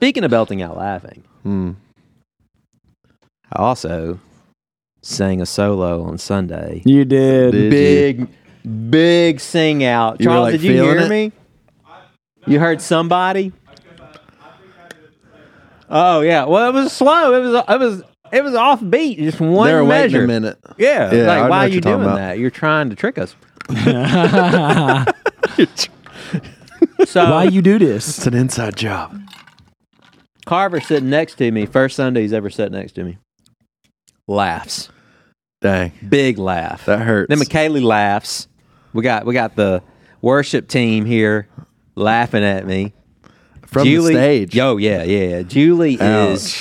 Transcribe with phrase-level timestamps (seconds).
[0.00, 1.72] Speaking of belting out laughing, Hmm.
[3.52, 4.20] I also
[5.02, 6.82] sang a solo on Sunday.
[6.84, 7.52] You did.
[7.52, 8.28] Did big,
[8.90, 10.20] big sing out.
[10.20, 11.08] You were, Charles, like, did you feeling hear it?
[11.08, 11.32] me?
[12.46, 13.52] You heard somebody?
[15.90, 16.44] Oh yeah.
[16.44, 17.34] Well, it was slow.
[17.34, 17.64] It was.
[17.68, 18.02] It was.
[18.30, 19.18] It was off beat.
[19.18, 20.24] Just one They were measure.
[20.24, 20.58] a minute.
[20.76, 21.14] Yeah.
[21.14, 22.16] Yeah, I like, why are what you you're talking doing about.
[22.16, 22.38] that?
[22.38, 23.34] You're trying to trick us.
[27.06, 28.18] so Why you do this?
[28.18, 29.18] It's an inside job.
[30.48, 33.18] Carver sitting next to me, first Sunday he's ever sat next to me.
[34.26, 34.88] Laughs.
[35.60, 36.86] Dang, Big laugh.
[36.86, 37.28] that hurts.
[37.28, 38.48] Then McKaylee laughs.
[38.94, 39.82] We got we got the
[40.22, 41.48] worship team here
[41.96, 42.94] laughing at me.
[43.66, 44.54] From Julie, the stage.
[44.54, 45.28] Yo, yeah, yeah.
[45.28, 45.42] yeah.
[45.42, 46.56] Julie is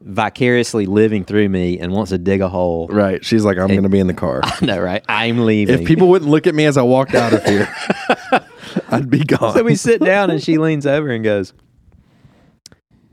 [0.00, 2.88] vicariously living through me and wants to dig a hole.
[2.88, 3.24] Right.
[3.24, 4.40] She's like, I'm going to be in the car.
[4.62, 5.04] No, right?
[5.08, 5.80] I'm leaving.
[5.80, 7.72] if people wouldn't look at me as I walked out of here,
[8.88, 9.54] I'd be gone.
[9.54, 11.52] so we sit down and she leans over and goes,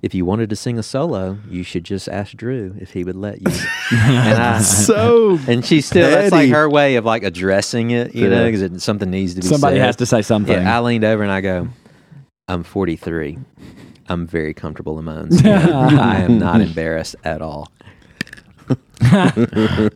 [0.01, 3.15] "If you wanted to sing a solo, you should just ask Drew if he would
[3.15, 3.47] let you."
[3.91, 8.29] and I, so and she still that's like her way of like addressing it, you
[8.29, 9.47] know, because something needs to be.
[9.47, 9.85] Somebody said.
[9.85, 10.61] has to say something.
[10.61, 11.67] Yeah, I leaned over and I go,
[12.47, 13.37] "I'm 43.
[14.07, 15.51] I'm very comfortable in my own skin.
[15.73, 17.71] I am not embarrassed at all."
[19.01, 19.89] I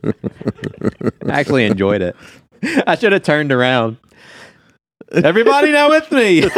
[1.29, 2.15] actually enjoyed it.
[2.87, 3.97] I should have turned around.
[5.11, 6.49] Everybody now with me.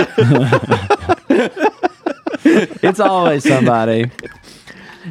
[2.84, 4.10] it's always somebody.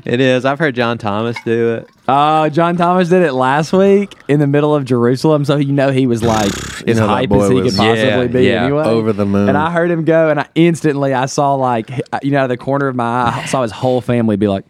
[0.04, 0.44] It is.
[0.44, 1.88] I've heard John Thomas do it.
[2.08, 5.90] Uh, John Thomas did it last week in the middle of Jerusalem, so you know
[5.90, 6.46] he was like
[6.86, 8.84] as know that hype boy as he was- could possibly Yeah, be yeah, anyway.
[8.84, 9.48] over the moon.
[9.48, 12.44] And I heard him go, and I instantly I saw like h- you know out
[12.44, 14.64] of the corner of my eye, I saw his whole family be like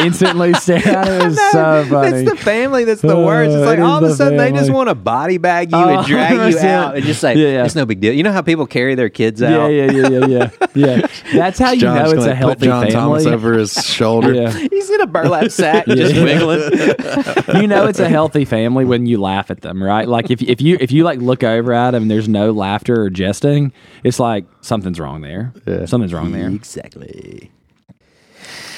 [0.00, 1.20] instantly stare at him.
[1.20, 2.18] It was so funny.
[2.18, 3.50] It's the family that's the Uh, worst.
[3.56, 5.70] It's like it is all of a the sudden they just want to body bag
[5.72, 6.64] you Oh, and drag you 100%.
[6.64, 7.64] out and just say, Yeah, yeah.
[7.64, 8.12] it's no big deal.
[8.12, 9.68] You know how people carry their kids out?
[9.68, 11.06] yeah, yeah, yeah, yeah, yeah.
[11.34, 12.92] That's how you John's know it's a healthy put John family.
[12.92, 14.32] Thomas over his shoulder.
[14.34, 14.50] Yeah.
[14.52, 16.24] He's in a burlap sack and just Yeah.
[16.24, 17.60] wiggling.
[17.62, 20.08] you know it's a healthy family when you laugh at them, right?
[20.08, 23.00] Like if if you if you like look over at them and there's no laughter
[23.00, 25.52] or jesting, it's like something's wrong there.
[25.66, 25.86] Yeah.
[25.86, 26.48] Something's wrong there.
[26.48, 27.50] exactly.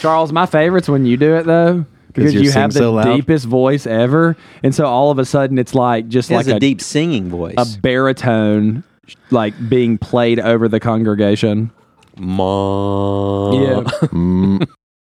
[0.00, 1.84] Charles, my favorite's when you do it though.
[2.12, 5.58] Because you you have the so deepest voice ever, and so all of a sudden
[5.58, 7.56] it's like just He like a, a, deep singing voice.
[7.58, 8.84] a baritone,
[9.30, 11.70] like being played over the congregation.
[12.16, 13.52] Mom.
[13.52, 13.80] Yeah.
[14.08, 14.66] Mm,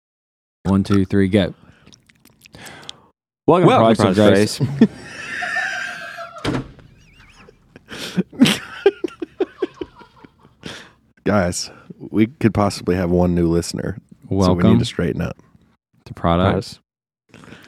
[0.64, 1.52] One, two, three, go.
[3.46, 5.00] Welcome, Welcome to Products of Products Grace.
[11.24, 13.98] guys, we could possibly have one new listener.
[14.28, 15.36] So we need to straighten up.
[16.06, 16.80] to Products.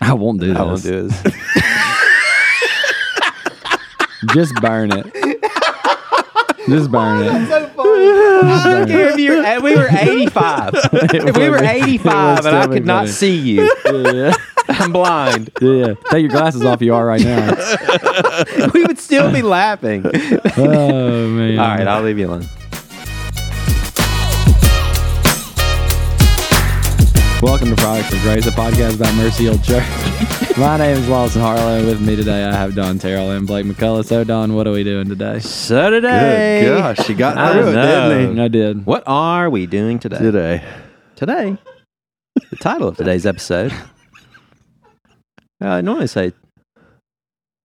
[0.01, 0.57] I won't do this.
[0.57, 1.23] I won't do this.
[4.33, 5.05] Just burn it.
[6.69, 7.31] Just burn it.
[7.31, 9.61] I don't care if you're.
[9.61, 10.71] We were 85.
[10.75, 14.33] if we were 85 and I still be could not see you, Yeah,
[14.69, 15.51] I'm blind.
[15.61, 15.95] yeah.
[16.11, 16.83] Take your glasses off.
[16.83, 17.55] You are right now.
[18.75, 20.05] we would still be laughing.
[20.07, 20.13] All
[20.59, 21.57] Oh man.
[21.59, 22.45] right, I'll leave you alone.
[27.41, 29.87] Welcome to Products of Grace, a podcast about Mercy Hill Church.
[30.59, 31.87] My name is Lawson Harlow.
[31.87, 34.05] With me today, I have Don Terrell and Blake McCullough.
[34.05, 35.39] So, Don, what are we doing today?
[35.39, 38.43] So today, Good gosh, he got I through it, didn't he?
[38.43, 38.85] I did.
[38.87, 40.19] what are we doing today?
[40.19, 40.65] Today.
[41.15, 41.57] Today,
[42.51, 43.73] the title of today's episode.
[45.63, 46.35] Uh, I normally say, "Is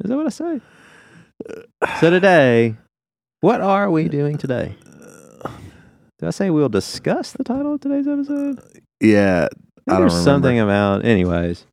[0.04, 0.62] that what I say?"
[2.00, 2.76] So today,
[3.42, 4.76] what are we doing today?
[6.20, 8.60] Did I say we'll discuss the title of today's episode?
[9.04, 9.48] Yeah.
[9.88, 10.24] I don't There's remember.
[10.24, 11.66] something about, anyways.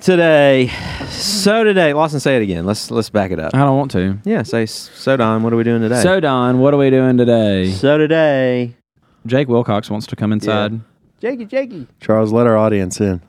[0.00, 0.68] Today,
[1.08, 2.66] so today, Lawson, say it again.
[2.66, 3.54] Let's let's back it up.
[3.54, 4.18] I don't want to.
[4.24, 5.16] Yeah, say so.
[5.16, 6.02] Don, what are we doing today?
[6.02, 7.70] So, Don, what are we doing today?
[7.72, 8.76] so today,
[9.26, 10.80] Jake Wilcox wants to come inside.
[11.20, 13.20] Jakey, Jakey, Charles, let our audience in.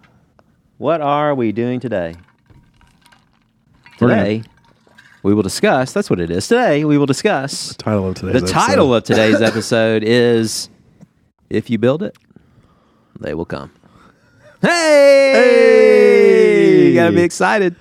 [0.77, 2.13] what are we doing today?
[3.97, 4.43] Today,
[5.23, 5.91] we will discuss.
[5.93, 6.47] That's what it is.
[6.47, 7.75] Today, we will discuss.
[7.77, 10.69] Title of today's The title of today's episode is
[11.49, 12.15] "If You Build It,
[13.19, 13.71] They Will Come."
[14.61, 16.87] Hey, Hey!
[16.89, 17.75] you gotta be excited.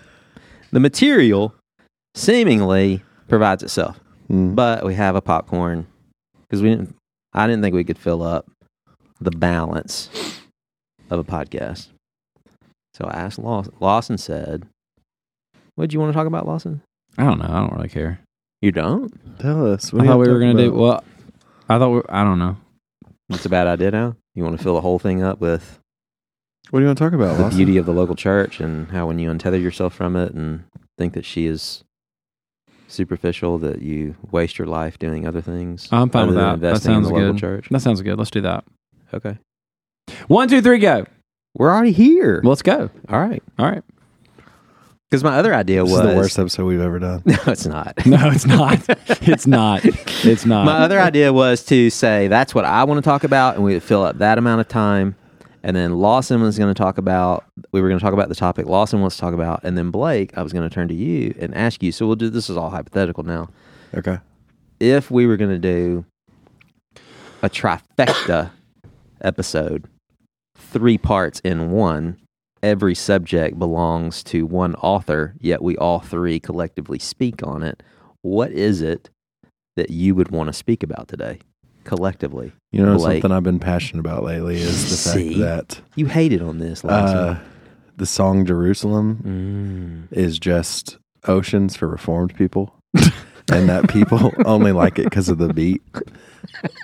[0.70, 1.54] The material
[2.14, 3.98] seemingly provides itself,
[4.30, 4.54] Mm.
[4.54, 5.86] but we have a popcorn
[6.42, 6.94] because we didn't.
[7.32, 8.46] I didn't think we could fill up
[9.20, 10.08] the balance
[11.10, 11.88] of a podcast.
[12.94, 14.18] So I asked Law- Lawson.
[14.18, 14.66] Said,
[15.74, 16.82] "What do you want to talk about, Lawson?"
[17.16, 17.46] I don't know.
[17.48, 18.20] I don't really care.
[18.62, 19.12] You don't.
[19.40, 19.92] Tell us.
[19.94, 21.02] I thought we were going to do, well,
[21.68, 22.56] I thought, we, I don't know.
[23.28, 24.16] That's a bad idea now.
[24.34, 25.78] You want to fill the whole thing up with
[26.70, 27.56] What do you want to talk about, the Lawson?
[27.58, 30.64] beauty of the local church and how when you untether yourself from it and
[30.96, 31.84] think that she is
[32.88, 35.88] superficial that you waste your life doing other things?
[35.92, 36.60] I'm fine with that.
[36.60, 37.40] That investing in sounds the local good.
[37.40, 37.68] church.
[37.70, 38.18] That sounds good.
[38.18, 38.64] Let's do that.
[39.12, 39.38] Okay.
[40.26, 41.04] One, two, three, go.
[41.54, 42.40] We're already here.
[42.44, 42.88] Let's go.
[43.08, 43.42] All right.
[43.58, 43.82] All right.
[45.10, 47.22] Because my other idea This was is the worst episode we've ever done.
[47.26, 47.94] No, it's not.
[48.06, 48.78] No, it's not.
[49.26, 49.80] it's not.
[49.84, 50.66] It's not.
[50.66, 53.72] My other idea was to say that's what I want to talk about, and we
[53.72, 55.16] would fill up that amount of time.
[55.62, 57.44] And then Lawson was going to talk about.
[57.72, 59.90] We were going to talk about the topic Lawson wants to talk about, and then
[59.90, 61.90] Blake, I was going to turn to you and ask you.
[61.90, 62.28] So we'll do.
[62.28, 63.48] This is all hypothetical now.
[63.94, 64.18] Okay.
[64.78, 66.04] If we were going to do
[67.42, 68.50] a trifecta
[69.22, 69.88] episode,
[70.56, 72.18] three parts in one,
[72.62, 77.82] every subject belongs to one author, yet we all three collectively speak on it.
[78.22, 79.10] What is it
[79.76, 81.38] that you would want to speak about today,
[81.84, 82.52] collectively?
[82.72, 83.22] You know Blake.
[83.22, 85.40] something I've been passionate about lately is the See?
[85.40, 87.18] fact that You hated on this, Lawson.
[87.18, 87.38] uh,
[87.96, 90.16] the song Jerusalem Mm.
[90.16, 92.74] is just oceans for reformed people,
[93.52, 95.82] and that people only like it because of the beat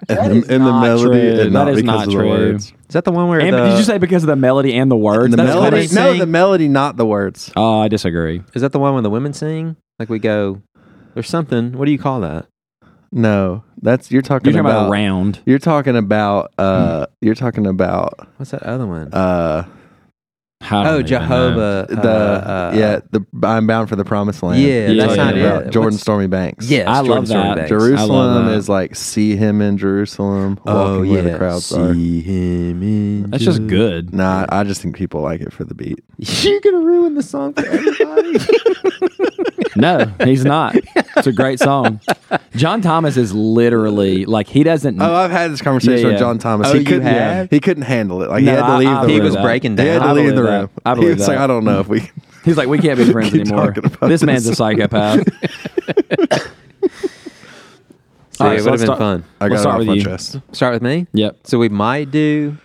[0.08, 1.40] and, the, and the melody, true.
[1.40, 2.28] and not That is because not of the true.
[2.28, 2.64] words.
[2.66, 4.90] Is that the one where And the, did you say because of the melody and
[4.90, 5.24] the words?
[5.24, 6.20] And the That's what melody, they no, sing.
[6.20, 7.52] the melody, not the words.
[7.56, 8.42] Oh, I disagree.
[8.54, 9.76] is that the one where the women sing?
[9.98, 10.62] Like we go,
[11.14, 11.72] there's something.
[11.78, 12.46] What do you call that?
[13.12, 14.90] No, that's you're talking, You're talking about, about.
[14.92, 15.40] round.
[15.46, 16.52] you're talking about.
[16.58, 18.26] Uh, you're talking about.
[18.38, 19.12] What's that other one?
[19.14, 19.83] Uh, I don't
[20.72, 21.02] oh, even know.
[21.02, 21.86] Jehovah.
[21.88, 24.60] the uh, uh, yeah, the I'm bound for the promised land.
[24.62, 25.70] Yeah, You're that's talking not about it.
[25.70, 26.68] Jordan What's- Stormy Banks.
[26.68, 27.56] Yes, I Jordan love Stormy that.
[27.56, 27.70] Banks.
[27.72, 28.54] I love Jerusalem that.
[28.56, 31.94] is like see him in Jerusalem, walking Oh where yeah, the crowds are.
[31.94, 33.30] see him in.
[33.30, 34.12] That's just good.
[34.14, 36.02] Nah, I just think people like it for the beat.
[36.18, 38.38] You're gonna ruin the song for everybody.
[39.76, 40.76] No, he's not.
[41.16, 42.00] It's a great song.
[42.54, 45.02] John Thomas is literally like he doesn't.
[45.02, 46.12] Oh, I've had this conversation Yeah, yeah.
[46.12, 46.68] with John Thomas.
[46.68, 47.02] Oh, he you couldn't.
[47.02, 47.50] have?
[47.50, 48.30] He couldn't handle it.
[48.30, 49.24] Like No, he had to I- leave I the he room.
[49.24, 49.42] was that.
[49.42, 50.02] breaking He had down.
[50.02, 50.52] to I leave the believe room.
[50.52, 50.53] that.
[50.84, 51.44] I he believe was like, that.
[51.44, 52.10] I don't know if we.
[52.44, 53.66] he's like, we can't be friends anymore.
[53.72, 55.20] talking about This man's a psychopath.
[58.32, 59.24] See, All right, it so would have been start- fun.
[59.40, 60.02] I We'll got start it off with my you.
[60.02, 60.36] chest.
[60.52, 61.06] Start with me.
[61.12, 61.38] Yep.
[61.46, 62.56] So we might do.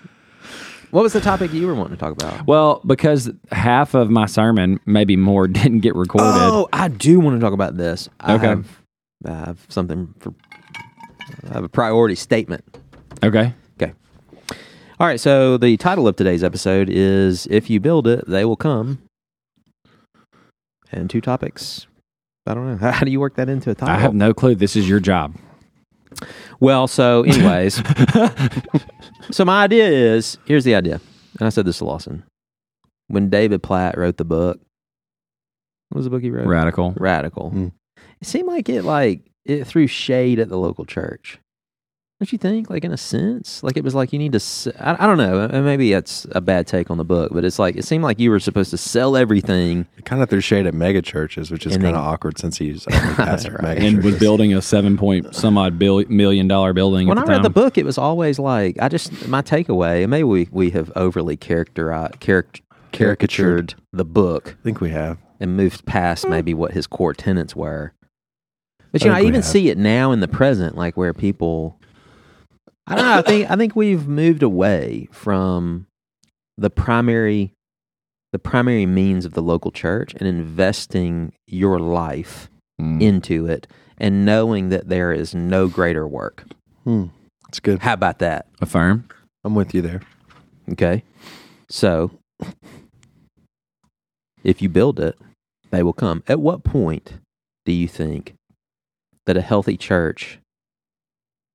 [0.90, 2.48] What was the topic you were wanting to talk about?
[2.48, 6.26] Well, because half of my sermon, maybe more, didn't get recorded.
[6.32, 8.10] Oh, I do want to talk about this.
[8.20, 8.48] I Okay.
[8.48, 8.80] have,
[9.26, 10.34] I have something for.
[11.48, 12.64] I have a priority statement.
[13.24, 13.54] Okay.
[15.00, 18.58] All right, so the title of today's episode is If You Build It, They Will
[18.58, 19.02] Come.
[20.92, 21.88] And two topics.
[22.46, 22.76] I don't know.
[22.76, 23.96] How, how do you work that into a title?
[23.96, 24.56] I have no clue.
[24.56, 25.36] This is your job.
[26.60, 27.82] well, so, anyways,
[29.32, 31.00] so my idea is here's the idea.
[31.40, 32.26] And I said this to Lawson.
[33.08, 34.60] When David Platt wrote the book,
[35.92, 36.46] what was the book he wrote?
[36.46, 36.94] Radical.
[36.98, 37.52] Radical.
[37.52, 37.72] Mm.
[38.20, 41.40] It seemed like it like it threw shade at the local church.
[42.20, 42.70] Don't you think?
[42.70, 44.38] Like in a sense, like it was like you need to.
[44.38, 45.40] s- I, I don't know.
[45.50, 48.20] uh, Maybe that's a bad take on the book, but it's like it seemed like
[48.20, 49.88] you were supposed to sell everything.
[50.04, 53.14] Kind of threw shade at mega churches, which is kind of awkward since he's only
[53.16, 53.62] pastor Right.
[53.78, 54.12] mega And churches.
[54.12, 57.08] was building a seven point some odd bill, million dollar building.
[57.08, 60.02] When at I the read the book, it was always like I just my takeaway.
[60.02, 65.20] And maybe we we have overly characterized caric- caricatured the book I think we have.
[65.40, 67.94] and moved past maybe what his core tenets were.
[68.92, 69.46] But you I know, I even have.
[69.46, 71.79] see it now in the present, like where people.
[72.90, 73.18] I don't know.
[73.18, 75.86] I think I think we've moved away from
[76.58, 77.54] the primary,
[78.34, 82.50] the primary means of the local church and investing your life
[82.82, 83.02] Mm.
[83.02, 86.46] into it and knowing that there is no greater work.
[86.86, 87.08] Hmm.
[87.50, 87.80] It's good.
[87.80, 88.48] How about that?
[88.62, 89.06] Affirm.
[89.44, 90.00] I'm with you there.
[90.72, 91.04] Okay.
[91.68, 92.12] So,
[94.44, 95.18] if you build it,
[95.72, 96.24] they will come.
[96.28, 97.16] At what point
[97.66, 98.36] do you think
[99.26, 100.40] that a healthy church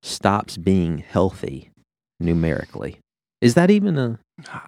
[0.05, 1.71] stops being healthy
[2.21, 2.99] numerically?
[3.41, 4.19] Is that even a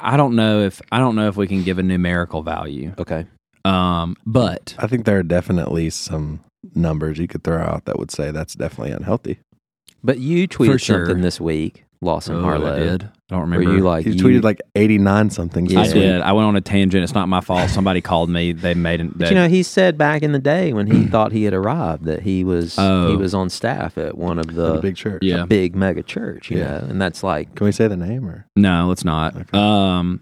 [0.01, 2.93] I don't know if I don't know if we can give a numerical value.
[2.99, 3.27] okay?
[3.65, 6.41] Um, but I think there are definitely some
[6.75, 9.39] numbers you could throw out that would say that's definitely unhealthy.
[10.05, 11.07] But you tweeted sure.
[11.07, 12.75] something this week, Lawson Oh, Harlow.
[12.75, 13.03] I did.
[13.05, 13.77] I don't Where remember.
[13.79, 15.67] you like He you- tweeted like 89 something.
[15.67, 15.81] Yeah.
[15.81, 16.21] I did.
[16.21, 17.03] I went on a tangent.
[17.03, 17.71] It's not my fault.
[17.71, 18.53] Somebody called me.
[18.53, 19.17] They made it.
[19.19, 22.05] But you know, he said back in the day when he thought he had arrived
[22.05, 23.09] that he was Oh.
[23.11, 25.23] he was on staff at one of The the big church.
[25.23, 25.45] yeah.
[25.47, 26.79] big mega church, you Yeah.
[26.81, 28.47] know, and that's like Can we say the name or?
[28.55, 29.35] No, it's not.
[29.35, 29.59] Okay.
[29.59, 30.21] Um,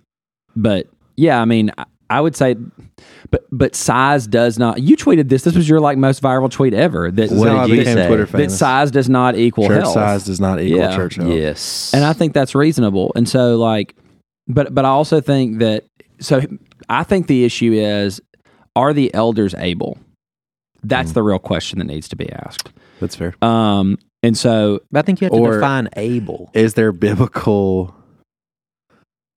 [0.56, 1.84] but yeah, I mean, I,
[2.16, 2.54] I would say,
[3.30, 4.80] but but size does not.
[4.80, 5.42] You tweeted this.
[5.42, 7.10] This was your like most viral tweet ever.
[7.10, 8.06] That What how did you say?
[8.06, 9.94] Twitter that size does not equal church health.
[9.94, 10.94] size does not equal Yeah.
[10.96, 11.28] church health.
[11.32, 13.12] yes, and I think that's reasonable.
[13.16, 13.94] And so, like,
[14.46, 15.84] but but I also think that.
[16.20, 16.40] So
[16.88, 18.20] I think the issue is,
[18.76, 19.98] are the elders able?
[20.84, 21.14] That's Mm.
[21.14, 22.70] the real question that needs to be asked.
[23.00, 23.34] That's fair.
[23.42, 26.50] Um, and so But I think you have to Or- define able.
[26.54, 27.94] Is there biblical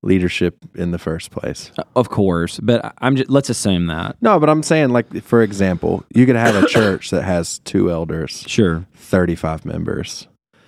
[0.04, 1.72] leadership in the first place.
[1.78, 4.16] Uh, Of course, but I- I'm just let's assume that.
[4.22, 7.92] No, but I'm saying, like, for example, you could have a church that has two
[7.92, 8.86] elders, Sure.
[8.96, 10.28] 35 members,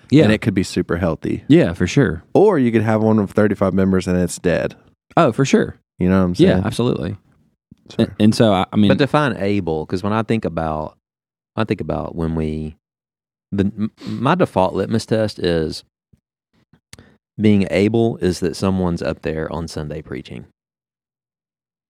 [0.09, 0.23] Yeah.
[0.23, 1.43] and it could be super healthy.
[1.47, 2.23] yeah, for sure.
[2.33, 4.75] Or you could have one of 35 members and it's dead.
[5.15, 5.75] Oh, for sure.
[5.99, 6.49] You know what I'm saying?
[6.49, 7.17] Yeah, absolutely.
[7.89, 8.05] Sorry.
[8.09, 10.97] And, and so I, I mean, but define able because when I think about,
[11.55, 12.77] I think about when we,
[13.51, 15.83] the my default litmus test is
[17.39, 20.45] being able is that someone's up there on Sunday preaching.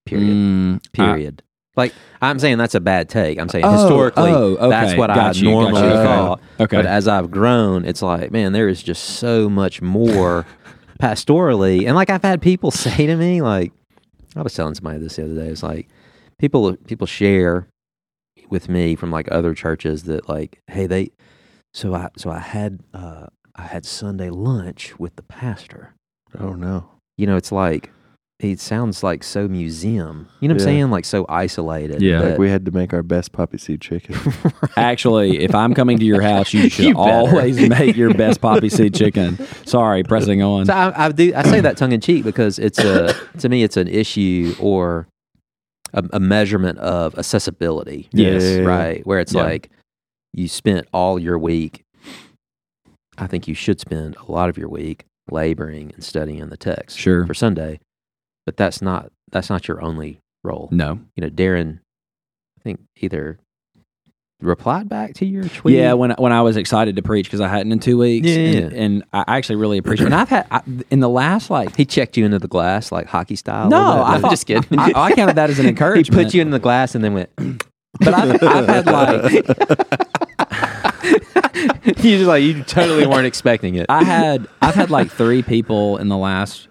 [0.06, 0.27] Period.
[0.29, 1.44] mm, I- Period.
[1.75, 3.39] like I'm saying that's a bad take.
[3.39, 4.70] I'm saying Oh, historically oh, okay.
[4.70, 5.88] that's what Got I you, normally you.
[5.88, 6.03] Okay.
[6.03, 6.41] thought.
[6.60, 6.77] okay.
[6.77, 10.46] But as I've grown, it's like, man, there is just so much more
[11.01, 11.86] pastorally.
[11.86, 13.72] And like I've had people say to me, like
[14.36, 15.88] I was telling somebody this the other day, it's like
[16.39, 17.68] people people share
[18.50, 21.12] with me from like other churches that like, hey, they
[21.74, 25.94] so I so I had uh I had Sunday lunch with the pastor.
[26.39, 26.89] Oh, no.
[27.18, 27.91] You know, it's like
[28.39, 30.29] it sounds like so museum.
[30.39, 30.74] You know what I'm Yeah.
[30.74, 30.91] saying?
[30.91, 32.01] Like so isolated.
[32.01, 32.22] Yeah.
[32.22, 34.15] that- Like, we had to make our best poppy seed chicken.
[34.77, 37.10] Actually, if I'm coming to your house, you should You better.
[37.12, 39.38] always make your best poppy seed chicken.
[39.65, 40.68] Sorry, pressing on.
[40.68, 41.34] So I, I do.
[41.36, 45.10] I say that tongue in cheek because it's a to me it's an issue or
[45.94, 48.08] a, a measurement of accessibility.
[48.13, 48.44] Yes.
[48.44, 49.06] Yeah, right.
[49.06, 49.44] Where it's Yeah.
[49.44, 49.70] like
[50.34, 51.84] you spent all your week.
[53.19, 56.97] I think you should spend a lot of your week laboring and studying the text
[56.97, 57.25] Sure.
[57.25, 57.79] for Sunday,
[58.45, 60.69] but that's not that's not your only role.
[60.71, 60.99] No.
[61.15, 61.79] You know, Darren,
[62.59, 63.38] I think either
[64.41, 65.75] replied back to your tweet.
[65.75, 68.27] Yeah, when when I was excited to preach because I hadn't in two weeks.
[68.27, 70.05] Yeah, yeah, and, and I actually really appreciate.
[70.07, 73.07] And I've had I, in the last like he checked you into the glass like
[73.07, 73.69] hockey style.
[73.69, 74.03] no, little bit.
[74.03, 74.79] I I'm thought, just kidding.
[74.79, 76.07] I, I counted that as an encouragement.
[76.17, 77.29] he put you in the glass and then went.
[77.99, 80.08] but I've, I've had like
[81.86, 83.86] you just like you totally weren't expecting it.
[83.89, 86.67] I had I've had like three people in the last.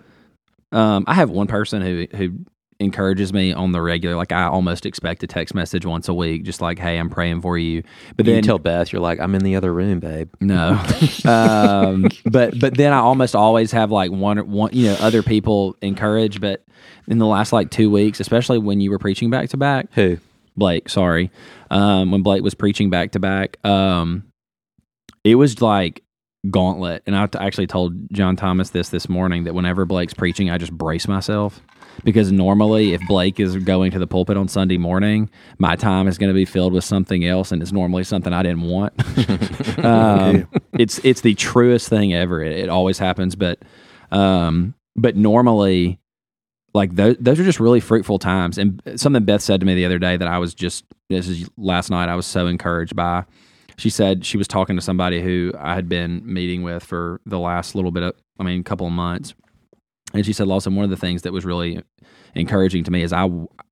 [0.72, 2.44] Um, I have one person who who
[2.80, 4.16] encourages me on the regular.
[4.16, 7.40] Like I almost expect a text message once a week, just like, "Hey, I'm praying
[7.42, 7.82] for you."
[8.16, 10.30] But you then tell Beth, you're like, I'm in the other room, babe.
[10.40, 10.80] No,
[11.24, 15.76] um, but but then I almost always have like one one you know other people
[15.82, 16.40] encourage.
[16.40, 16.64] But
[17.06, 20.18] in the last like two weeks, especially when you were preaching back to back, Who?
[20.56, 21.30] Blake, sorry,
[21.70, 24.24] um, when Blake was preaching back to back, um,
[25.28, 26.02] it was like
[26.50, 27.02] gauntlet.
[27.06, 30.56] And I t- actually told John Thomas this this morning that whenever Blake's preaching, I
[30.56, 31.60] just brace myself
[32.02, 36.16] because normally if Blake is going to the pulpit on Sunday morning, my time is
[36.16, 38.94] going to be filled with something else, and it's normally something I didn't want.
[39.84, 42.42] um, it's it's the truest thing ever.
[42.42, 43.58] It, it always happens, but
[44.10, 46.00] um, but normally
[46.72, 48.56] like those, those are just really fruitful times.
[48.56, 51.50] And something Beth said to me the other day that I was just this is
[51.58, 53.24] last night I was so encouraged by.
[53.78, 57.38] She said she was talking to somebody who I had been meeting with for the
[57.38, 59.34] last little bit of I mean couple of months.
[60.14, 61.82] And she said, Lawson, one of the things that was really
[62.34, 63.24] encouraging to me is I,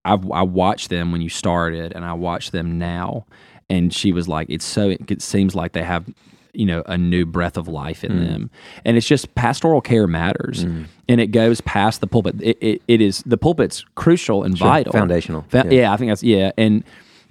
[0.05, 3.27] I, I watched them when you started and I watch them now.
[3.71, 6.07] And she was like, it's so, it seems like they have,
[6.53, 8.25] you know, a new breath of life in hmm.
[8.25, 8.51] them.
[8.85, 10.63] And it's just pastoral care matters.
[10.63, 10.85] Hmm.
[11.09, 12.37] And it goes past the pulpit.
[12.43, 14.93] It, it, it is, the pulpit's crucial and vital.
[14.93, 15.47] Foundational.
[15.49, 15.91] Fa- yeah.
[15.93, 16.53] I think that's, yeah.
[16.59, 16.85] And,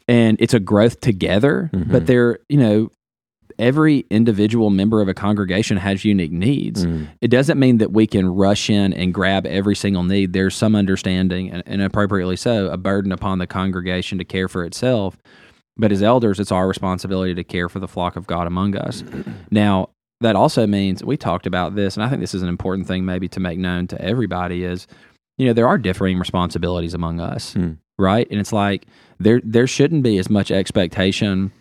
[0.07, 2.89] and it's a growth together, but they're, you know,
[3.57, 6.85] every individual member of a congregation has unique needs.
[7.21, 10.33] It doesn't mean that we can rush in and grab every single need.
[10.33, 14.65] There's some understanding, and, and appropriately so, a burden upon the congregation to care for
[14.65, 15.17] itself.
[15.77, 19.03] But as elders, it's our responsibility to care for the flock of God among us.
[19.51, 19.89] Now,
[20.21, 23.05] that also means we talked about this, and I think this is an important thing
[23.05, 24.87] maybe to make known to everybody is,
[25.37, 27.73] you know, there are differing responsibilities among us, Hmm.
[27.97, 28.27] Right?
[28.29, 28.85] And it's like
[29.19, 31.51] there there shouldn't be as much expectation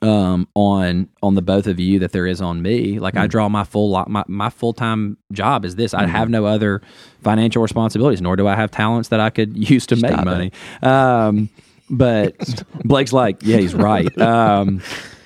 [0.00, 2.98] um on on the both of you that there is on me.
[3.00, 3.28] Like i Hmm.
[3.28, 5.92] draw my full lot my, my full-time job is this.
[5.92, 6.10] I Mm-hmm.
[6.12, 6.80] have no other
[7.22, 10.52] financial responsibilities nor do i have talents that i could use to make Stop money.
[10.82, 11.48] Um
[11.90, 12.36] but
[12.84, 14.16] blake's like yeah he's right.
[14.20, 14.80] Um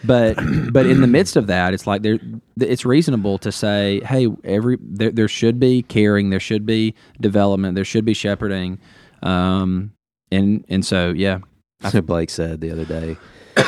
[0.04, 0.36] but
[0.72, 2.18] but in the midst of that it's like there
[2.58, 7.74] it's reasonable to say hey every there, there should be caring there should be development
[7.74, 8.78] there should be shepherding.
[9.22, 9.92] Um
[10.32, 11.38] and and so yeah
[11.80, 13.16] That's what Blake said the other day.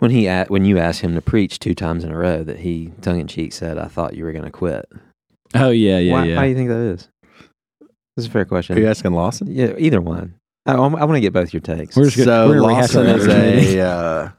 [0.00, 2.58] when he a- when you asked him to preach two times in a row, that
[2.60, 4.86] he tongue in cheek said, "I thought you were going to quit."
[5.54, 7.08] oh yeah yeah why, yeah why do you think that is?
[8.16, 8.76] This is a fair question.
[8.76, 9.48] Are you asking Lawson?
[9.50, 10.34] Yeah, either one.
[10.66, 11.96] I, I want to get both your takes.
[11.96, 13.78] We're just gonna- So we're Lawson that is every meeting.
[13.80, 14.30] a, uh,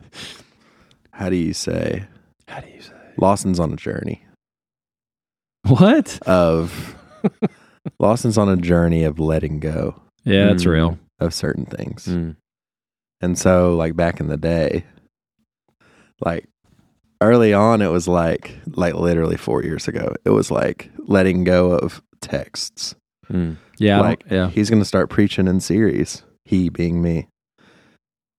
[1.12, 2.05] how do you say?
[2.47, 4.24] how do you say Lawson's on a journey
[5.67, 6.95] what of,
[8.00, 10.71] Lawson's on a journey of letting go yeah that's Mm.
[10.71, 12.07] real of certain things.
[12.07, 12.36] Mm.
[13.22, 14.86] And so, like back in the day,
[16.22, 16.48] like
[17.22, 21.72] early on, it was like, like literally four years ago, it was like letting go
[21.72, 22.95] of texts.
[23.31, 23.57] Mm.
[23.77, 24.50] Yeah, like yeah.
[24.50, 26.24] he's going to start preaching in series.
[26.43, 27.27] He being me.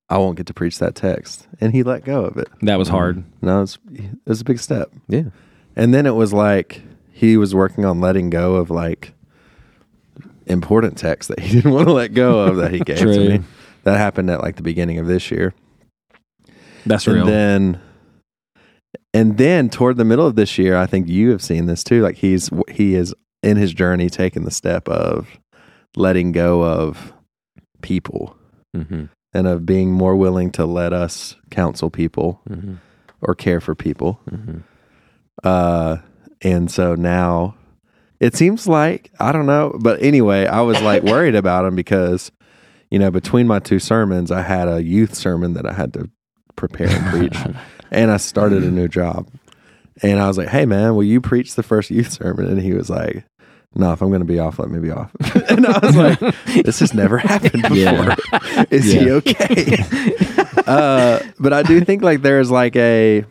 [0.09, 2.49] I won't get to preach that text, and he let go of it.
[2.63, 3.25] That was hard.
[3.43, 4.93] No, it's it was a big step.
[5.09, 5.31] Yeah.
[5.75, 9.15] And then it was like he was working on letting go of like
[10.47, 13.13] important texts that he didn't want to let go of that he gave True.
[13.15, 13.45] to me.
[13.85, 15.55] That happened at like the beginning of this year.
[16.87, 17.17] That's right.
[17.17, 17.27] and real.
[17.27, 17.81] then
[19.15, 22.03] and then toward the middle of this year, I think you have seen this too.
[22.03, 25.39] Like he's he is in his journey taking the step of
[25.97, 27.13] letting go of
[27.83, 28.37] people
[28.77, 29.05] Mm-hmm.
[29.33, 32.75] and of being more willing to let us counsel people Mm-hmm.
[33.23, 34.21] or care for people.
[34.31, 34.59] Mm-hmm.
[35.43, 35.99] Uh,
[36.43, 37.55] and so now
[38.21, 42.31] it seems like I don't know, but anyway, I was like worried about him because
[42.91, 46.11] you know between my two sermons, I had a youth sermon that I had to
[46.57, 47.57] prepare and preach,
[47.91, 49.29] and I started a new job,
[50.03, 52.73] and I was like, "Hey, man, will you preach the first youth sermon?" And he
[52.73, 53.25] was like.
[53.79, 55.15] No, if I'm going to be off, let me be off.
[55.51, 56.19] and I was like,
[56.65, 57.77] "This has never happened before.
[57.77, 58.65] Yeah.
[58.71, 59.77] Is he okay?"
[60.67, 63.27] uh, but I do think like there's like a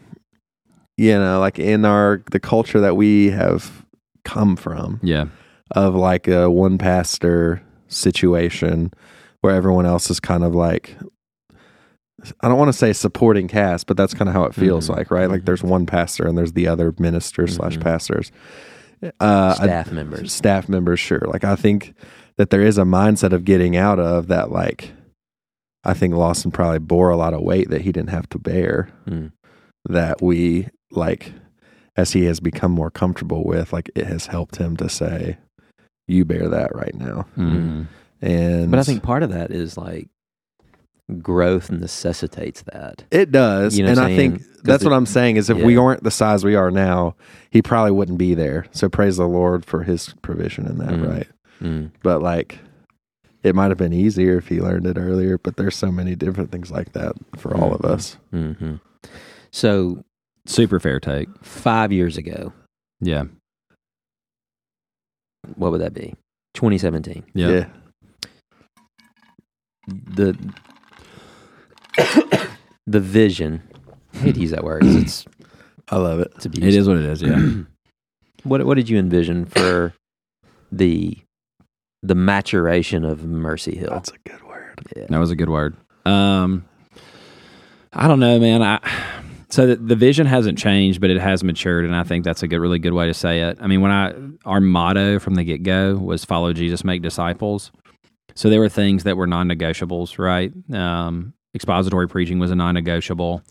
[0.98, 3.85] you know, like in our the culture that we have
[4.26, 5.26] come from yeah.
[5.72, 8.92] of like a one pastor situation
[9.42, 10.98] where everyone else is kind of like
[12.42, 14.96] I don't want to say supporting cast, but that's kind of how it feels Mhm.
[14.96, 15.30] like, right?
[15.30, 15.46] Like Mhm.
[15.46, 17.82] there's one pastor and there's the other ministers slash Mhm.
[17.84, 18.32] pastors.
[19.20, 20.32] Uh, I- Staff members.
[20.34, 21.22] staff members, sure.
[21.28, 21.94] Like I think
[22.38, 24.52] that there is a mindset of getting out of that.
[24.52, 24.94] Like
[25.84, 28.90] I think Lawson probably bore a lot of weight that he didn't have to bear.
[29.08, 29.32] Mm.
[29.88, 31.34] That we like,
[31.98, 35.38] as he has become more comfortable with, like it has helped him to say,
[36.08, 37.88] "You bear that right now." Mhm.
[38.22, 40.10] And But I think part of that is like
[41.22, 43.04] growth necessitates that.
[43.12, 45.36] it does, You know and I think that's it- what I'm saying.
[45.38, 45.82] Is if we yeah.
[45.82, 47.16] aren't the size we are now,
[47.52, 48.66] he probably wouldn't be there.
[48.72, 51.08] So praise the Lord for His provision in that, Mm.
[51.08, 51.28] right?
[51.62, 51.92] Mm.
[52.04, 52.60] but like
[53.44, 56.52] it might have been easier if he learned it earlier but there's so many different
[56.52, 58.74] things like that for all of us hmm
[59.52, 60.04] So
[60.46, 61.28] Super fair take.
[61.44, 62.54] five years ago,
[63.02, 63.24] Yeah.
[65.56, 66.16] what would that be?
[66.54, 67.24] 2017.
[67.34, 67.66] Yeah.
[69.88, 70.36] The
[72.88, 73.62] the vision.
[74.14, 74.82] I hate to use that word.
[74.84, 75.26] 'cause It's
[75.90, 76.68] i love it it's abused.
[76.68, 77.22] It is what it is.
[77.22, 77.64] Yeah.
[78.44, 79.94] what what did you envision for
[80.72, 81.18] the
[82.04, 83.90] the maturation of Mercy Hill?
[83.92, 85.06] that's a good word Yeah.
[85.10, 85.76] That was a good word.
[86.06, 86.66] Um,
[87.94, 88.62] I don't know, man.
[88.62, 88.80] I
[89.50, 92.48] so the, the vision hasn't changed, but it has matured, and I think that's a
[92.48, 93.58] good, really good way to say it.
[93.62, 94.14] I mean, when I
[94.46, 97.72] our motto from the get go was "Follow Jesus, make disciples."
[98.36, 100.52] So there were things that were non negotiables, right?
[100.74, 103.42] Um, expository preaching was a non negotiable.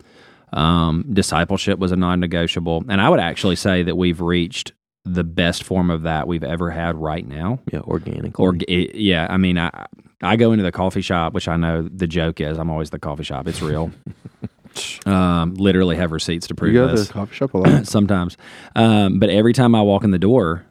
[0.53, 4.73] Um, discipleship was a non negotiable, and I would actually say that we've reached
[5.05, 7.59] the best form of that we've ever had right now.
[7.71, 8.43] Yeah, organically.
[8.43, 9.85] Or yeah, I mean, I
[10.21, 12.99] I go into the coffee shop, which I know the joke is I'm always the
[12.99, 13.47] coffee shop.
[13.47, 13.91] It's real.
[15.05, 17.87] um, literally have receipts to you prove go to this the coffee shop a lot
[17.87, 18.37] sometimes.
[18.75, 20.65] Um, but every time I walk in the door,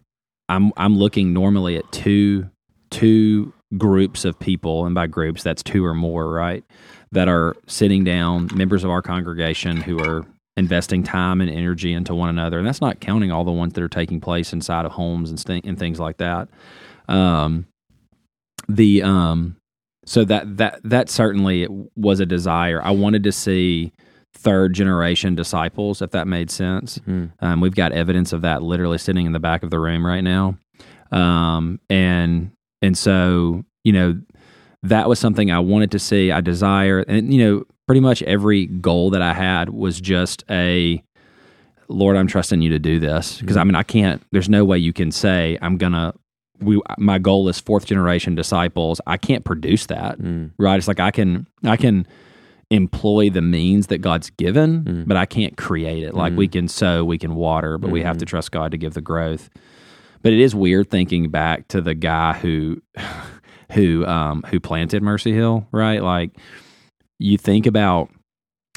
[0.49, 2.51] I'm I'm looking normally at two
[2.91, 6.65] two groups of people, and by groups that's two or more, right?
[7.13, 10.25] That are sitting down, members of our congregation who are
[10.57, 13.83] investing time and energy into one another, and that's not counting all the ones that
[13.83, 16.49] are taking place inside of homes and st- and things like that.
[17.09, 17.67] Um,
[18.69, 19.57] the um,
[20.05, 22.83] so that that that certainly was a desire.
[22.83, 23.93] I wanted to see
[24.33, 26.99] third generation disciples, if that made sense.
[27.07, 27.33] Mm.
[27.41, 30.21] Um, we've got evidence of that literally sitting in the back of the room right
[30.21, 30.59] now.
[31.13, 32.51] Um, and
[32.83, 34.21] and so you know
[34.83, 36.31] that was something I wanted to see.
[36.31, 41.03] I desire, and you know, pretty much every goal that I had was just a
[41.89, 44.23] Lord, I'm trusting you to do this because I mean, I can't.
[44.33, 46.15] There's no way you can say I'm gonna.
[46.65, 49.01] We my goal is fourth generation disciples.
[49.07, 50.51] I can't produce that, Mm.
[50.59, 50.77] right?
[50.77, 52.07] It's like I can I can
[52.71, 55.07] employ the means that God's given, Mm.
[55.09, 56.15] but I can't create it.
[56.15, 58.95] Like we can sow, we can water, but we have to trust God to give
[58.95, 59.51] the growth.
[60.23, 62.81] But it is weird thinking back to the guy who
[63.73, 66.03] who um who planted Mercy Hill, right?
[66.03, 66.31] Like
[67.19, 68.11] you think about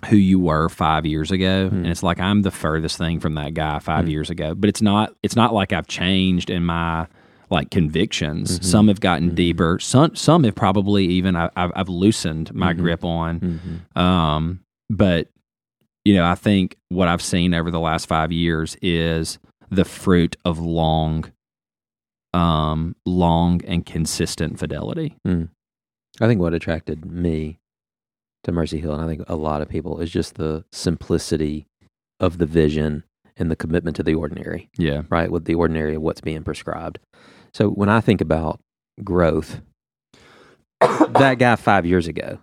[0.09, 3.53] who you were five years ago, and it's like I'm the furthest thing from that
[3.55, 4.53] guy 5 years ago.
[4.53, 7.07] But it's not it's not like I've changed in my
[7.49, 8.65] like convictions.
[8.69, 9.79] Some have gotten deeper.
[9.79, 13.39] Some some have probably even I, I've, I've loosened my grip on.
[13.95, 13.99] Mhm.
[14.01, 15.29] Um, but
[16.05, 20.37] you know, I think what I've seen over the last five years is the fruit
[20.45, 21.31] of long,
[22.33, 25.17] um, long and consistent fidelity.
[25.25, 27.59] I think what attracted me
[28.45, 31.67] to Mercy Hill, and I think a lot of people, is just the simplicity
[32.19, 33.03] of the vision
[33.35, 35.29] and the commitment to the ordinary, Yeah, right?
[35.31, 36.99] With the ordinary of what's being prescribed.
[37.57, 38.59] So when I think about
[39.03, 39.61] growth,
[40.79, 42.37] that guy five years ago,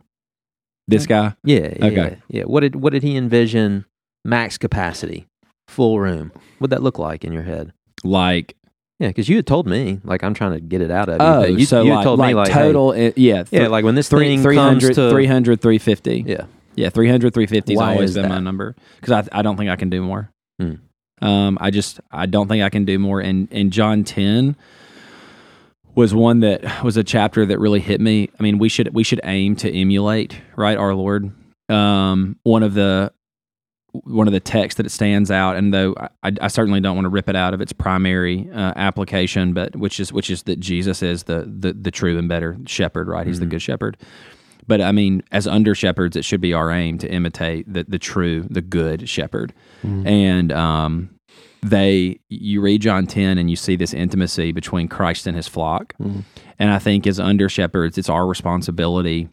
[0.89, 2.17] This guy, yeah, yeah, Okay.
[2.27, 2.43] yeah.
[2.43, 3.85] What did what did he envision?
[4.25, 5.27] Max capacity,
[5.69, 6.33] full room.
[6.59, 7.73] What'd that look like in your head?
[8.03, 8.57] like
[8.99, 11.27] Yeah, because you had told me like I'm trying to get it out of you.
[11.27, 13.85] oh, you, so you like, told like me like hey, total, uh, yeah, yeah, like
[13.85, 16.25] when this three, thing 300, comes to 300, 350.
[16.27, 19.71] yeah, Yeah, 300, 350 has always is been my number because I, I don't think
[19.71, 20.29] I can do more.
[20.61, 20.75] Hmm.
[21.23, 23.21] Um, I just I don't think I can do more.
[23.21, 24.57] And and John ten
[25.95, 28.31] was one that was a chapter that really hit me.
[28.39, 31.33] I mean, we should we should aim to emulate right our Lord.
[31.69, 33.13] Um, one of the
[33.93, 37.05] one of the texts that it stands out, and though I, I certainly don't want
[37.05, 40.59] to rip it out of its primary uh, application, but which is which is that
[40.59, 43.27] Jesus is the the, the true and better shepherd, right?
[43.27, 43.97] He's the good shepherd.
[44.67, 47.99] But I mean, as under shepherds, it should be our aim to imitate the the
[47.99, 49.53] true, the good shepherd.
[50.07, 51.11] And um,
[51.65, 55.95] they, you read John ten, and you see this intimacy between Christ and his flock.
[55.99, 56.21] Mm-hmm.
[56.59, 59.29] And I think as under shepherds, it's our responsibility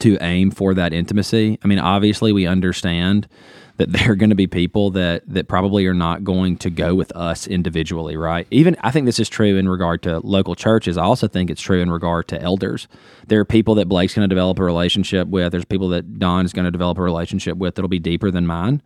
[0.00, 1.58] to aim for that intimacy.
[1.62, 3.28] I mean, obviously, we understand
[3.76, 6.96] that there are going to be people that that probably are not going to go
[6.96, 8.48] with us individually, right?
[8.50, 10.98] Even I think this is true in regard to local churches.
[10.98, 12.88] I also think it's true in regard to elders.
[13.28, 15.52] There are people that Blake's going to develop a relationship with.
[15.52, 18.48] There's people that Don is going to develop a relationship with that'll be deeper than
[18.48, 18.82] mine.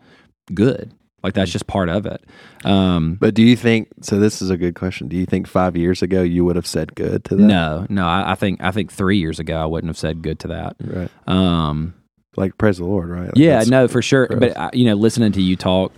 [0.53, 2.25] Good, like that's just part of it.
[2.65, 3.89] Um, But do you think?
[4.03, 5.09] So this is a good question.
[5.09, 7.43] Do you think five years ago you would have said good to that?
[7.43, 10.39] no, no, I, I think I think three years ago I wouldn't have said good
[10.41, 10.77] to that.
[10.83, 11.11] Right.
[11.27, 11.95] Um,
[12.37, 13.27] Like praise the Lord, right?
[13.27, 14.27] Like, yeah, no, for sure.
[14.29, 15.93] But uh, you know, listening to you talk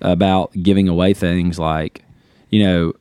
[0.00, 2.02] about giving away things, like
[2.50, 2.92] you know,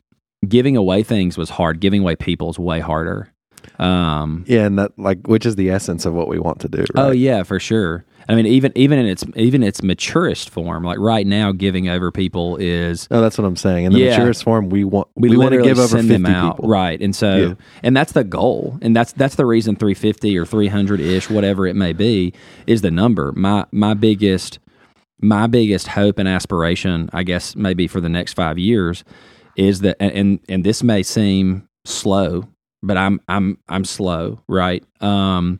[0.48, 1.80] giving away things was hard.
[1.80, 3.32] Giving away people is way harder.
[3.80, 6.80] Um, Yeah, and that like which is the essence of what we want to do.
[6.80, 6.90] Right?
[6.96, 8.06] Oh yeah, for sure.
[8.30, 12.12] I mean, even even in its even its maturest form, like right now, giving over
[12.12, 13.86] people is No, that's what I'm saying.
[13.86, 14.18] In the Yeah.
[14.18, 16.70] maturest form, we want we, we, want to give over 50 them out, people.
[16.70, 17.02] right?
[17.02, 17.54] And so, Yeah.
[17.84, 21.76] and that's the goal, and that's that's the reason 350 or 300 ish, whatever it
[21.76, 22.34] may be,
[22.66, 23.32] is the number.
[23.34, 24.60] My my biggest
[25.22, 29.04] my biggest hope and aspiration, I guess, maybe for the next five years,
[29.56, 32.44] is that, and and, and this may seem slow,
[32.84, 34.84] but I'm I'm I'm slow, right?
[35.02, 35.60] Um,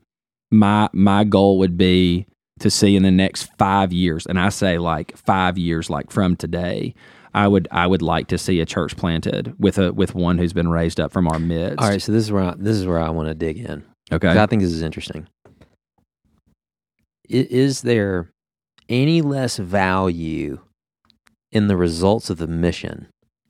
[0.52, 2.28] my my goal would be
[2.60, 6.36] to see in the next five years, and I say like five years, like from
[6.36, 6.94] today.
[7.34, 10.54] I would I would like to see a church planted with a with one who's
[10.54, 11.80] been raised up from our midst.
[11.80, 13.84] All right, so this is where I, this is where I want to dig in.
[14.12, 15.28] Okay, I think this is interesting.
[17.30, 18.32] Is there
[18.90, 20.60] any less value
[21.52, 23.08] in the results of the mission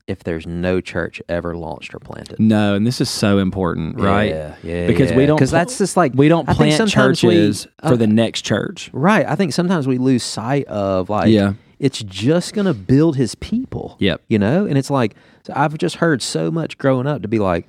[0.08, 2.40] if there's no church ever launched or planted?
[2.40, 4.30] No, and this is so important, right?
[4.30, 4.86] Yeah, yeah.
[4.88, 7.66] Because we don't because pl- that's just like We don't I plant sometimes we- churches
[7.82, 8.90] uh, for the next church.
[8.92, 9.24] right.
[9.26, 11.52] I think sometimes we lose sight of like yeah.
[11.78, 13.96] it's just gonna build his people.
[14.00, 14.22] Yep.
[14.28, 17.38] You know, and it's like so I've just heard so much growing up to be
[17.38, 17.68] like,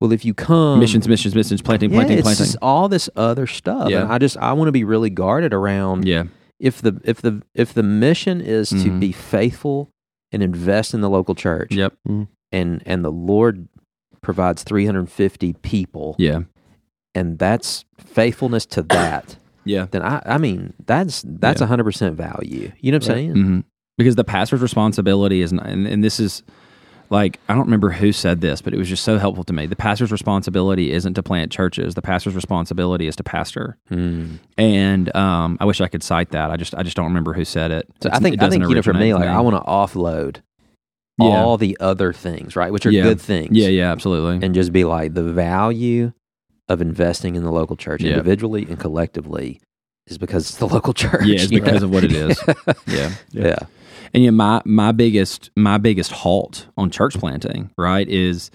[0.00, 2.54] well, if you come missions, missions, missions, planting, yeah, planting, it's planting.
[2.62, 3.90] all this other stuff.
[3.90, 4.02] Yeah.
[4.02, 6.24] And I just I want to be really guarded around yeah.
[6.60, 9.00] if the if the if the mission is to Mhm.
[9.00, 9.90] be faithful
[10.32, 11.94] and invest in the local church Yep.
[12.06, 13.68] and and the Lord
[14.20, 16.40] provides 350 people Yeah.
[17.14, 19.86] and that's faithfulness to that Yeah.
[19.90, 21.66] then I I mean that's that's Yeah.
[21.66, 22.72] a 100% value.
[22.80, 23.30] You know what I'm saying?
[23.32, 23.60] hmm
[23.96, 26.42] Because the pastor's responsibility is, not, and, and this is
[27.10, 29.66] like, I don't remember who said this, but it was just so helpful to me.
[29.66, 31.94] The pastor's responsibility isn't to plant churches.
[31.94, 33.78] The pastor's responsibility is to pastor.
[33.90, 34.38] Mm.
[34.58, 36.50] And um, I wish I could cite that.
[36.50, 37.88] I just, I just don't remember who said it.
[38.02, 39.62] So It's- I think it I think you know for me like I want to
[39.70, 40.42] offload
[41.18, 41.26] Yeah.
[41.42, 42.72] all the other things, right?
[42.72, 43.02] Which are Yeah.
[43.04, 43.56] good things.
[43.56, 44.44] Yeah, yeah, absolutely.
[44.46, 46.12] and just be like the value
[46.68, 48.10] of investing in the local church Yeah.
[48.12, 49.60] individually and collectively
[50.06, 51.24] is because it's the local church.
[51.24, 51.86] yeah, it's because know?
[51.86, 52.38] of what it is.
[52.86, 53.10] yeah.
[53.32, 53.56] yeah.
[54.14, 58.50] And yeah, my my biggest my biggest halt on church planting, right, is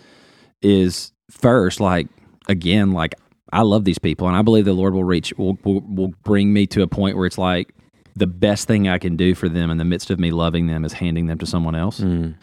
[0.61, 2.07] is first like
[2.47, 3.15] again like
[3.51, 6.53] I love these people and I believe the Lord will reach will will, will bring
[6.53, 7.73] me to a point where it's like
[8.15, 10.85] the best thing I can do for them in the midst of me loving them
[10.85, 11.99] is handing them to someone else.
[11.99, 12.35] Mm.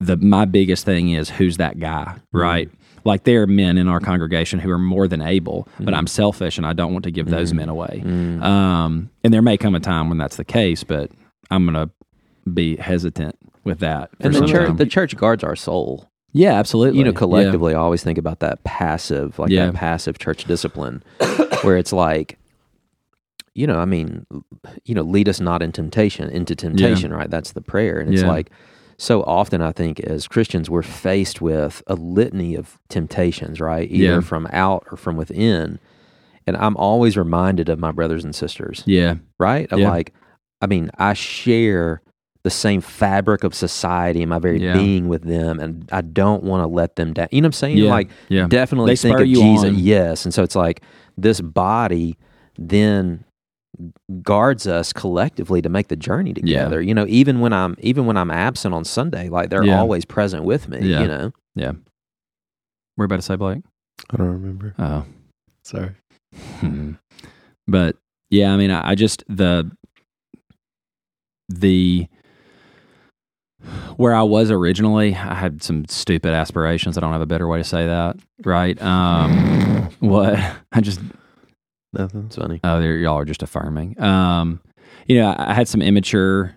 [0.00, 2.70] The my biggest thing is who's that guy, right?
[3.04, 6.56] Like there are men in our congregation who are more than able, but I'm selfish
[6.56, 8.00] and I don't want to give those men away.
[8.04, 8.42] Mm.
[8.42, 11.10] Um, and there may come a time when that's the case, but
[11.50, 11.90] I'm gonna
[12.52, 14.10] be hesitant with that.
[14.20, 14.76] And the church time.
[14.76, 16.08] the church guards our soul.
[16.32, 16.98] yeah, absolutely.
[16.98, 17.16] You know, Yeah.
[17.18, 19.66] collectively I always think about that passive, like Yeah.
[19.66, 21.02] that passive church discipline
[21.62, 22.38] where it's like
[23.54, 24.24] you know, I mean,
[24.86, 27.28] you know, lead us not in temptation, into temptation, right?
[27.28, 27.98] That's the prayer.
[28.00, 28.28] And it's Yeah.
[28.28, 28.50] like
[28.96, 33.90] so often I think as Christians we're faced with a litany of temptations, right?
[33.90, 34.20] Either Yeah.
[34.20, 35.78] from out or from within.
[36.46, 39.70] And I'm always reminded of my brothers and sisters, Yeah, right?
[39.70, 39.90] Of Yeah.
[39.90, 40.14] like,
[40.62, 42.00] I mean, I share
[42.44, 44.72] the same fabric of society and my very Yeah.
[44.74, 47.28] being with them, and I don't want to let them down.
[47.30, 47.78] You know what I'm saying?
[47.78, 48.46] Yeah, Like, yeah.
[48.48, 49.68] definitely They think of you Jesus.
[49.70, 49.78] on.
[49.78, 50.82] Yes, and so it's like
[51.16, 52.16] this body
[52.58, 53.24] then
[54.22, 56.82] guards us collectively to make the journey together.
[56.82, 59.78] You know, even when I'm even when I'm absent on Sunday, like they're Yeah.
[59.80, 60.78] always present with me.
[60.82, 61.00] Yeah.
[61.02, 61.72] You know, Yeah.
[62.96, 63.62] We're about to say Blake.
[64.10, 64.74] I don't remember.
[64.78, 65.04] Oh,
[65.64, 65.92] Sorry.
[66.60, 66.92] Hmm.
[67.66, 67.96] but
[68.30, 69.70] yeah, I mean, I, I just the
[71.48, 72.06] the
[73.96, 76.96] where I was originally, I had some stupid aspirations.
[76.96, 78.80] I don't have a better way to say that, right?
[78.82, 80.38] Um, what
[80.72, 81.00] I just
[81.92, 82.24] Nothing.
[82.26, 82.60] it's funny.
[82.64, 84.00] Oh, there y'all are just affirming.
[84.00, 84.60] Um,
[85.06, 86.54] you know, I I had some immature,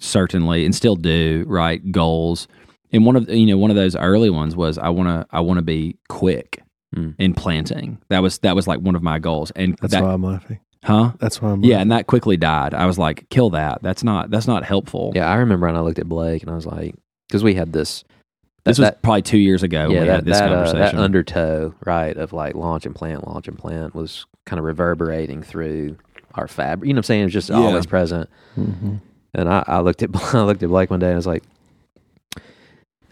[0.00, 2.48] certainly, and still do right goals.
[2.92, 5.40] And one of you know one of those early ones was I want to I
[5.40, 6.62] want to be quick
[6.94, 7.14] Mm.
[7.18, 7.96] in planting.
[8.10, 9.50] That was that was like one of my goals.
[9.52, 10.60] And That's that, why I'm laughing.
[10.84, 11.12] Huh?
[11.18, 12.74] That's why I'm Yeah, and that quickly died.
[12.74, 13.82] I was like, kill that.
[13.82, 15.12] That's not that's not helpful.
[15.14, 16.94] Yeah, I remember when I looked at Blake and I was like,
[17.28, 18.04] because we had this.
[18.64, 19.82] this that- was probably two years ago.
[19.88, 20.96] when yeah, we that had this that, uh, conversation.
[20.96, 25.42] that undertow, right, of like launch and plant, launch and plant was kind of reverberating
[25.42, 25.96] through
[26.34, 26.88] our fabric.
[26.88, 27.20] You know what I'm saying?
[27.22, 27.56] It was just Yeah.
[27.56, 28.28] always present.
[28.58, 29.00] Mhm.
[29.34, 31.42] And I, I looked at I looked at Blake one day and I was like,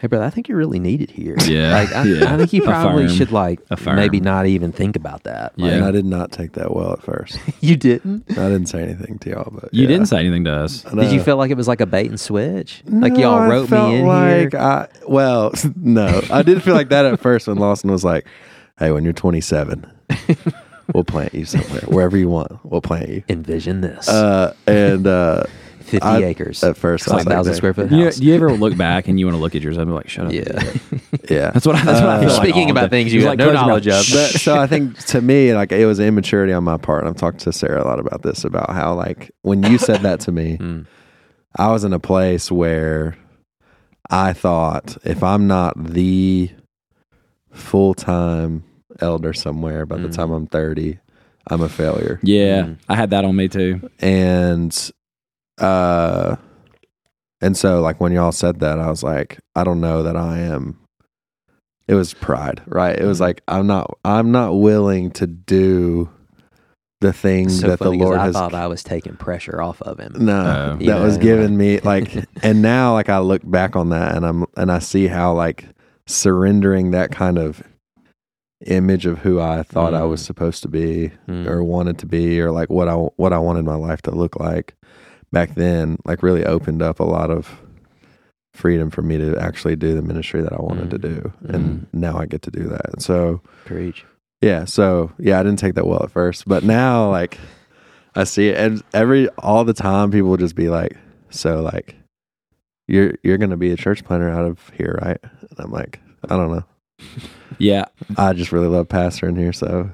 [0.01, 1.37] "Hey, brother, I think you're really needed here.
[1.47, 2.35] Yeah, like I, yeah.
[2.35, 3.17] I think you probably Affirm.
[3.17, 3.97] should like Affirm.
[3.97, 5.59] maybe not even think about that.
[5.59, 7.39] Like, And I did not take that well at first.
[7.61, 8.25] you didn't.
[8.31, 9.89] I didn't say anything to y'all, but you yeah.
[9.89, 10.85] didn't say anything to us.
[10.87, 11.25] I Did you know.
[11.25, 12.83] feel like it was like a bait and switch?
[12.87, 14.61] like No, y'all I wrote felt me in like here.
[14.61, 18.27] I, well, no, I did feel like that at first when Lawson was like,
[18.79, 19.87] "Hey, when you're 27,
[20.95, 22.53] we'll plant you somewhere, wherever you want.
[22.65, 25.45] We'll plant you." Envision this: Uh, and uh,
[25.91, 28.17] fifty I- acres, at first, I was like, thousand square foot You, house.
[28.17, 30.09] do you ever look back and you want to look at yours and be like,
[30.09, 30.33] shut up?
[30.33, 30.43] yeah.
[31.31, 33.03] yeah, That's what I, that's what I feel like Speaking all about day.
[33.03, 34.05] things you It's have like no knowledge of.
[34.11, 37.01] but so I think to me, like it was immaturity on my part.
[37.01, 40.01] And I've talked to Sarah a lot about this about how like when you said
[40.03, 40.87] that to me, Mm.
[41.59, 43.17] I was in a place where
[44.09, 46.51] I thought if I'm not the
[47.53, 48.63] full time
[49.01, 50.15] elder somewhere by the Mm.
[50.15, 50.99] time I'm 30,
[51.49, 52.21] I'm a failure.
[52.23, 52.77] Yeah, Mm.
[52.89, 53.89] I had that on me too.
[54.01, 54.73] And
[55.61, 56.37] uh
[57.43, 60.39] and so like when y'all said that, I was like, I don't know that I
[60.41, 60.79] am
[61.89, 62.97] it was pride, right?
[62.99, 63.23] It was Mm.
[63.23, 66.09] like I'm not I'm not willing to do
[67.01, 69.61] the thing So that the funny 'cause Lord I has thought I was taking pressure
[69.63, 70.15] off of him.
[70.19, 70.77] no, Oh.
[70.77, 71.03] that Yeah.
[71.03, 74.71] was giving me like, and now like I look back on that and I'm and
[74.71, 75.65] I see how like
[76.07, 77.63] surrendering that kind of
[78.67, 80.11] image of who I thought I Mm.
[80.11, 81.47] was supposed to be Mm.
[81.47, 84.39] or wanted to be or like what I what I wanted my life to look
[84.39, 84.75] like
[85.33, 87.61] back then, like really opened up a lot of
[88.53, 91.03] freedom for me to actually do the ministry that I wanted to Mm.
[91.03, 93.01] do, and now I get to do that.
[93.01, 94.05] So Preach.
[94.43, 97.39] yeah, so yeah, I didn't take that well at first, but now like
[98.15, 100.97] I see it, and every all the time people will just be like,
[101.31, 101.95] "So like,
[102.89, 106.37] you're you're gonna be a church planter out of here, right?" And I'm like, I
[106.37, 106.65] don't know.
[107.59, 107.85] Yeah,
[108.17, 109.91] I just really love pastor in here, so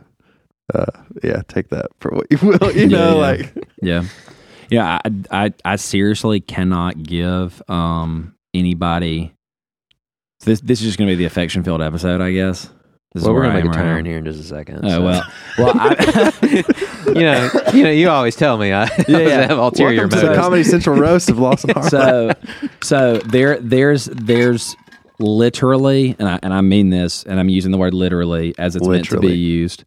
[0.72, 0.86] uh,
[1.24, 2.72] yeah, take that for what you will.
[2.76, 3.20] You Yeah, know, yeah.
[3.20, 4.04] like yeah,
[4.70, 5.00] yeah.
[5.04, 5.10] I,
[5.46, 9.32] I, I seriously cannot give um anybody.
[10.40, 12.68] This, this is just going to be the affection filled episode, I guess.
[13.14, 14.42] This well, is we're gonna I make a am right turn here in just a
[14.42, 14.84] second.
[14.84, 15.22] Oh so- well,
[15.58, 16.32] well, I,
[17.06, 19.46] you know, you know, you always tell me I, Yeah, yeah.
[19.48, 20.38] have ulterior welcome to the motives.
[20.44, 21.90] Comedy Central roast of Lawson Harlan.
[21.90, 22.32] so
[22.82, 24.76] so there there's there's
[25.18, 28.86] literally and I and I mean this and I'm using the word literally as it's
[28.86, 29.84] meant to be used.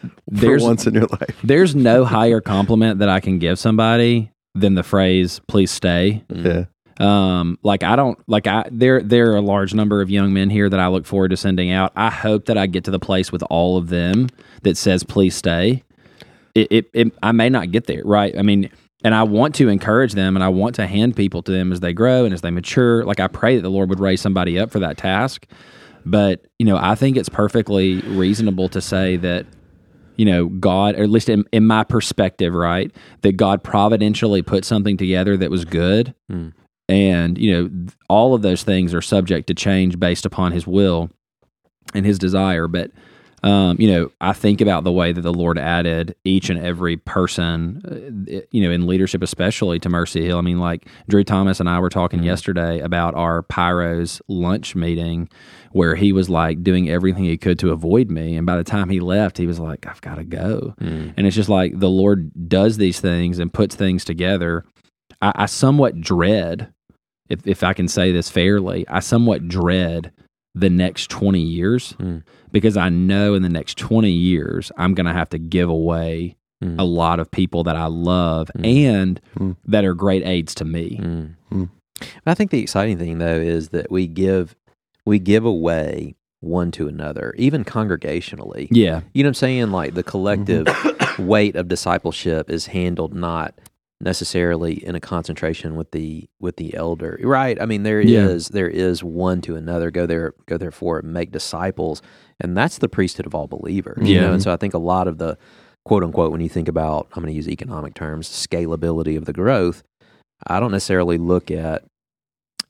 [0.00, 4.30] For There's once in your life, there's no higher compliment that I can give somebody
[4.54, 6.64] than the phrase "please stay." yeah,
[6.98, 10.50] Um, like I don't like I there there are a large number of young men
[10.50, 11.92] here that I look forward to sending out.
[11.96, 14.28] I hope that I get to the place with all of them
[14.62, 15.84] that says please stay.
[16.54, 18.36] It, it, it I may not get there, right?
[18.36, 18.70] I mean,
[19.04, 21.80] and I want to encourage them and I want to hand people to them as
[21.80, 23.04] they grow and as they mature.
[23.04, 25.46] Like I pray that the Lord would raise somebody up for that task.
[26.04, 29.46] But, you know, I think it's perfectly reasonable to say that
[30.18, 34.64] you know, God, or at least in, in my perspective, right, that God providentially put
[34.64, 36.14] something together that was good.
[36.30, 36.52] Mm.
[36.88, 41.10] And, you know, all of those things are subject to change based upon his will
[41.94, 42.66] and his desire.
[42.66, 42.90] But,
[43.42, 46.96] um, you know, I think about the way that the Lord added each and every
[46.96, 50.38] person, uh, you know, in leadership, especially to Mercy Hill.
[50.38, 55.28] I mean, like Drew Thomas and I were talking yesterday about our Pyros lunch meeting
[55.72, 58.36] where he was like doing everything he could to avoid me.
[58.36, 60.74] And by the time he left, he was like, I've got to go.
[60.80, 61.14] Mm.
[61.16, 64.64] And it's just like the Lord does these things and puts things together.
[65.20, 66.72] I, I somewhat dread,
[67.28, 70.12] if, if I can say this fairly, I somewhat dread
[70.54, 72.22] the next 20 years Mm.
[72.50, 76.34] because I know in the next 20 years, I'm going to have to give away
[76.64, 76.74] Mm.
[76.80, 78.66] a lot of people that I love Mm.
[78.88, 79.56] and Mm.
[79.66, 80.98] that are great aids to me.
[81.00, 81.68] Mm.
[82.26, 84.56] I think the exciting thing though is that we give
[85.08, 88.68] we give away one to another, even congregationally.
[88.70, 89.00] Yeah.
[89.12, 89.70] You know what I'm saying?
[89.72, 91.26] Like the collective mm-hmm.
[91.26, 93.58] weight of discipleship is handled not
[94.00, 97.18] necessarily in a concentration with the with the elder.
[97.20, 97.60] Right?
[97.60, 98.52] I mean there is Yeah.
[98.52, 99.90] there is one to another.
[99.90, 102.00] Go there go therefore make disciples.
[102.38, 104.08] And that's the priesthood of all believers.
[104.08, 104.20] You Yeah.
[104.22, 104.34] know?
[104.34, 105.36] And so I think a lot of the
[105.84, 109.82] quote unquote when you think about I'm gonna use economic terms, scalability of the growth,
[110.46, 111.82] I don't necessarily look at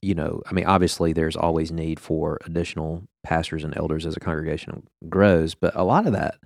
[0.02, 4.20] you know, I mean, obviously there's always need for additional pastors and elders as a
[4.20, 6.36] congregation grows, but a lot of that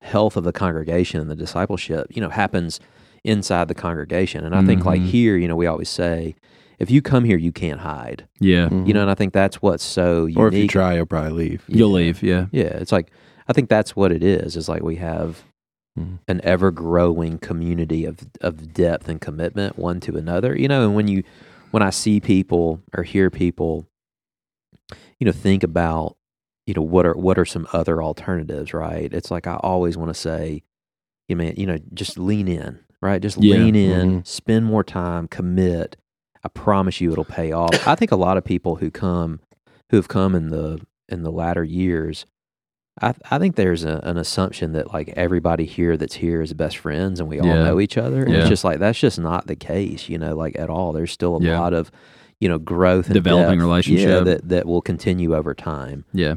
[0.00, 2.80] health of the congregation and the discipleship, you know, happens
[3.24, 4.44] inside the congregation.
[4.44, 5.06] And I think like Mhm.
[5.06, 6.34] here, you know, we always say,
[6.78, 8.26] if you come here, you can't hide.
[8.40, 8.70] Yeah.
[8.72, 10.38] You know, and I think that's what's so unique.
[10.38, 11.64] or if you try, you'll probably leave.
[11.68, 12.22] You'll leave.
[12.22, 12.46] Yeah.
[12.52, 13.10] Yeah, it's like
[13.48, 14.56] I think that's what it is.
[14.56, 15.42] Is like we have
[15.98, 16.20] Mhm.
[16.28, 20.56] an ever growing community of of depth and commitment one to another.
[20.56, 21.22] You know, and when you
[21.70, 23.86] when I see people or hear people,
[25.18, 26.16] you know, think about
[26.66, 29.12] you know what are what are some other alternatives, right?
[29.12, 30.62] It's like I always want to say,
[31.28, 33.20] you man, you know, just lean in, right?
[33.20, 33.56] Just Yeah.
[33.56, 34.26] lean in, Mhm.
[34.26, 35.96] spend more time, commit.
[36.44, 37.76] I promise you, it'll pay off.
[37.86, 39.40] I think a lot of people who come,
[39.90, 42.24] who have come in the in the latter years,
[43.02, 46.76] I I think there's a, an assumption that like everybody here that's here is best
[46.78, 47.64] friends and we all Yeah.
[47.64, 48.22] know each other.
[48.24, 48.40] And Yeah.
[48.40, 50.92] It's just like that's just not the case, you know, like at all.
[50.92, 51.58] There's still a Yeah.
[51.60, 51.90] lot of
[52.40, 54.08] you know growth, and Developing depth, relationship.
[54.08, 56.04] yeah, that that will continue over time.
[56.12, 56.36] Yeah.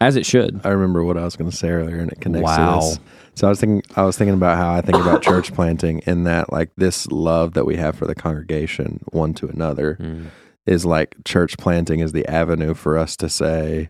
[0.00, 0.60] As it should.
[0.64, 2.80] I remember what I was going to say earlier, and it connects Wow.
[2.80, 2.98] to this.
[3.36, 6.24] So I was thinking, I was thinking about how I think about church planting, in
[6.24, 10.26] that like this love that we have for the congregation, one to another, Mm.
[10.66, 13.88] is like church planting is the avenue for us to say,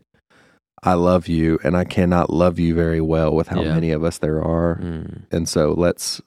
[0.85, 3.75] "I love you," and I cannot love you very well with how Yeah.
[3.75, 5.23] many of us there are, Mm.
[5.33, 6.21] and so let's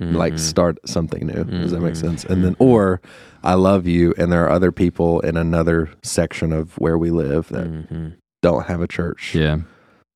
[0.00, 0.38] like Mhm.
[0.38, 1.44] start something new.
[1.44, 1.96] Does that make Mhm.
[1.96, 2.24] sense?
[2.24, 2.60] And then, Mhm.
[2.60, 3.00] or
[3.42, 7.48] I love you, and there are other people in another section of where we live
[7.48, 8.12] that Mhm.
[8.42, 9.34] don't have a church.
[9.34, 9.58] Yeah.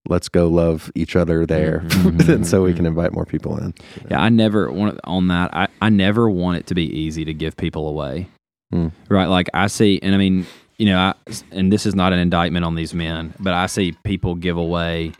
[0.08, 2.28] Let's go love each other there, Mhm.
[2.28, 3.74] and so we can invite more people in.
[4.10, 5.50] Yeah, I never want on that.
[5.52, 8.28] I, I never want it to be easy to give people away.
[8.72, 8.88] Hmm.
[9.08, 9.26] Right?
[9.26, 10.46] Like I see, and I mean,
[10.78, 11.14] you know, I,
[11.52, 15.12] and this is not an indictment on these men, but I see people give away,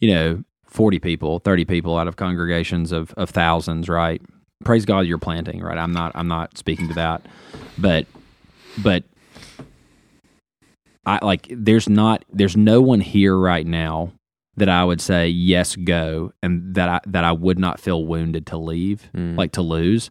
[0.00, 3.88] you know, forty people, thirty people out of congregations of of thousands.
[3.88, 4.20] Right?
[4.64, 5.60] Praise God, you're planting.
[5.62, 5.78] Right?
[5.78, 6.12] I'm not.
[6.14, 7.22] I'm not speaking to that,
[7.78, 8.06] but
[8.82, 9.04] but
[11.06, 11.46] I like.
[11.50, 12.24] There's not.
[12.32, 14.12] There's no one here right now
[14.56, 18.46] that I would say yes go and that I that I would not feel wounded
[18.48, 19.36] to leave Mm.
[19.38, 20.10] like to lose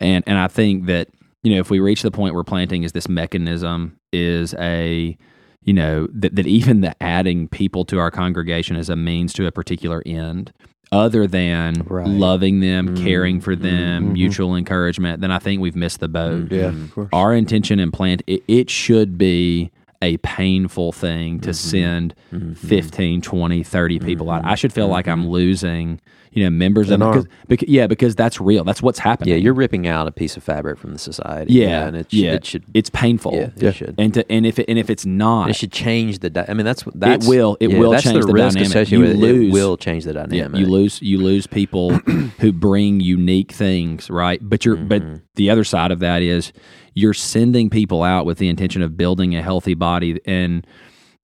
[0.00, 1.08] and and I think that
[1.44, 5.16] you know if we reach the point where planting is this mechanism is a
[5.62, 9.46] you know that that even the adding people to our congregation is a means to
[9.46, 10.52] a particular end
[10.92, 12.06] other than Right.
[12.06, 13.02] loving them Mm.
[13.02, 14.12] caring for them Mhm.
[14.12, 16.84] mutual encouragement then I think we've missed the boat Yeah, Mhm.
[16.84, 17.08] of course.
[17.12, 19.70] our intention in plant it, it should be
[20.02, 21.54] a painful thing to Mhm.
[21.54, 22.56] send Mhm.
[22.56, 25.98] 15 20 30 people out i should feel like i'm losing
[26.34, 27.12] you know members An of arm.
[27.22, 30.36] because, because yeah because that's real that's what's happening Yeah, you're ripping out a piece
[30.36, 31.54] of fabric from the society.
[31.54, 32.32] Yeah, and it, sh- yeah.
[32.32, 32.64] it should.
[32.74, 33.68] it's painful Yeah, Yeah.
[33.70, 33.94] it should.
[33.98, 36.30] and to, and if it, and if it's not it should change the.
[36.30, 38.90] Di- I mean, that's that's will- it yeah, will that's change the, the risk dynamic.
[38.90, 40.60] You with lose- It will change the yeah, dynamic.
[40.60, 41.90] you lose you lose people
[42.40, 45.22] who bring unique things right but you're but Mhm.
[45.36, 46.52] the other side of that is
[46.94, 50.66] you're sending people out with the intention of building a healthy body and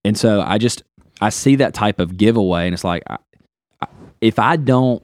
[0.04, 0.82] and so i just
[1.20, 3.18] i see that type of giveaway and it's like I, I,
[4.20, 5.02] if i don't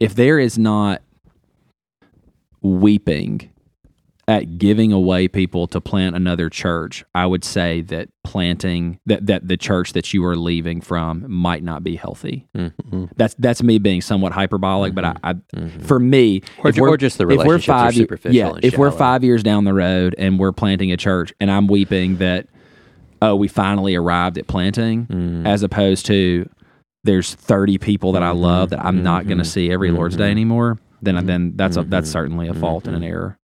[0.00, 1.02] if there is not
[2.62, 3.50] weeping
[4.26, 9.46] at giving away people to plant another church i would say that planting that that
[9.48, 13.08] the church that you are leaving from might not be healthy Mhm.
[13.16, 15.82] that's that's me being somewhat hyperbolic but I, I Mhm.
[15.82, 18.76] for me Or if we're- or just the if we're relationships are superficial yeah if
[18.76, 22.48] we're five years down the road and we're planting a church and i'm weeping that
[23.22, 25.46] oh we finally arrived at planting Mhm.
[25.46, 26.48] as opposed to
[27.04, 28.40] there's 30 people that i Mhm.
[28.40, 30.32] love that i'm not going to see every lord's day Mhm.
[30.32, 33.36] anymore then then that's a, that's certainly a fault and an error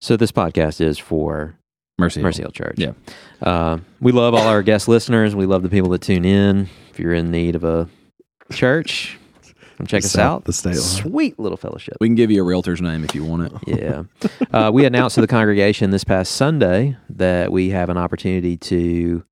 [0.00, 1.56] So this podcast is for
[1.98, 2.76] mercy Mercy Hill Church.
[2.78, 2.92] Yeah.
[3.42, 5.34] Uh, we love all our guest listeners.
[5.34, 6.68] We love the people that tune in.
[6.90, 7.88] If you're in need of a
[8.52, 9.18] church,
[9.76, 10.44] come check us South out.
[10.44, 10.76] the state line.
[10.76, 11.96] Sweet little fellowship.
[12.00, 14.02] we can give you a realtor's name if you want it Yeah.
[14.52, 19.24] uh, we announced to the congregation this past Sunday that we have an opportunity to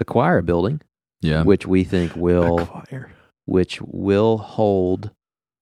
[0.00, 0.80] acquire a building,
[1.22, 3.10] yeah which we think will Acquire.
[3.46, 5.10] which will hold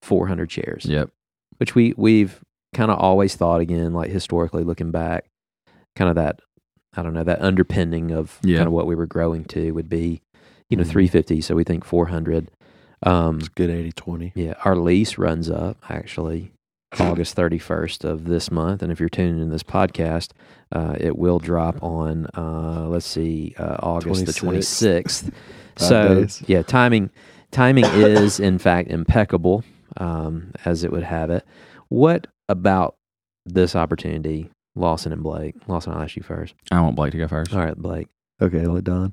[0.02, 0.84] 400 chairs.
[0.86, 1.10] yep
[1.58, 2.40] Which we we've
[2.74, 5.24] kind of always thought again, like historically looking back,
[5.96, 6.40] kind of that
[6.96, 8.58] I don't know that underpinning of Yeah.
[8.58, 10.20] kind of what we were growing to would be,
[10.70, 10.88] you know, Mhm.
[10.90, 11.40] 350.
[11.40, 12.50] So we think 400.
[13.04, 14.32] Um, It's a good 80 20.
[14.34, 16.52] yeah, our lease runs up actually
[16.98, 18.82] August 31st of this month.
[18.82, 20.30] And if you're tuning in this podcast,
[20.72, 25.30] uh, it will drop on, uh, let's see, uh, August the 26th.
[25.30, 25.32] 26th.
[25.76, 26.42] so, days.
[26.46, 27.10] yeah, timing
[27.50, 29.64] timing is, in fact, impeccable,
[29.96, 31.44] um, as it would have it.
[31.88, 32.96] What about
[33.46, 35.56] this opportunity, Lawson and Blake?
[35.66, 36.54] Lawson, I'll ask you first.
[36.70, 37.54] I want Blake to go first.
[37.54, 38.08] All right, Blake.
[38.40, 39.12] Okay, let Don.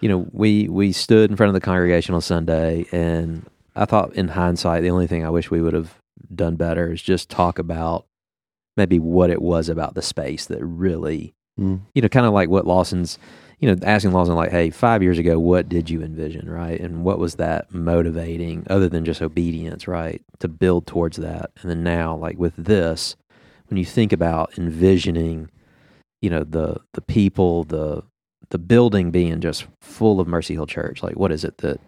[0.00, 3.44] you know, we we stood in front of the congregation on Sunday, and
[3.74, 5.94] I thought, in hindsight, the only thing I wish we would have
[6.34, 8.06] done better is just talk about
[8.76, 11.80] maybe what it was about the space that really, Mm.
[11.94, 13.16] you know, kind of like what Lawson's,
[13.60, 16.80] you know, asking Lawson like, "Hey, five years ago, what did you envision, right?
[16.80, 21.50] And what was that motivating, other than just obedience, right, to build towards that?
[21.62, 23.14] And then now, like with this,
[23.68, 25.48] when you think about envisioning,
[26.20, 28.02] you know, the the people, the
[28.50, 31.02] the building being just full of Mercy Hill Church.
[31.04, 31.80] Like, what is it that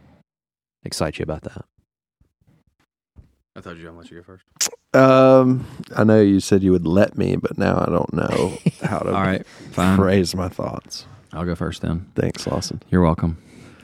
[0.85, 1.65] excites you about that?
[3.57, 4.45] I thought you let you go first.
[4.93, 8.99] Um, I know you said you would let me, but now I don't know how
[8.99, 9.97] to All right, fine.
[9.97, 11.07] phrase my thoughts.
[11.33, 12.07] I'll go first then.
[12.15, 12.83] Thanks, Lawson.
[12.91, 13.39] You're welcome.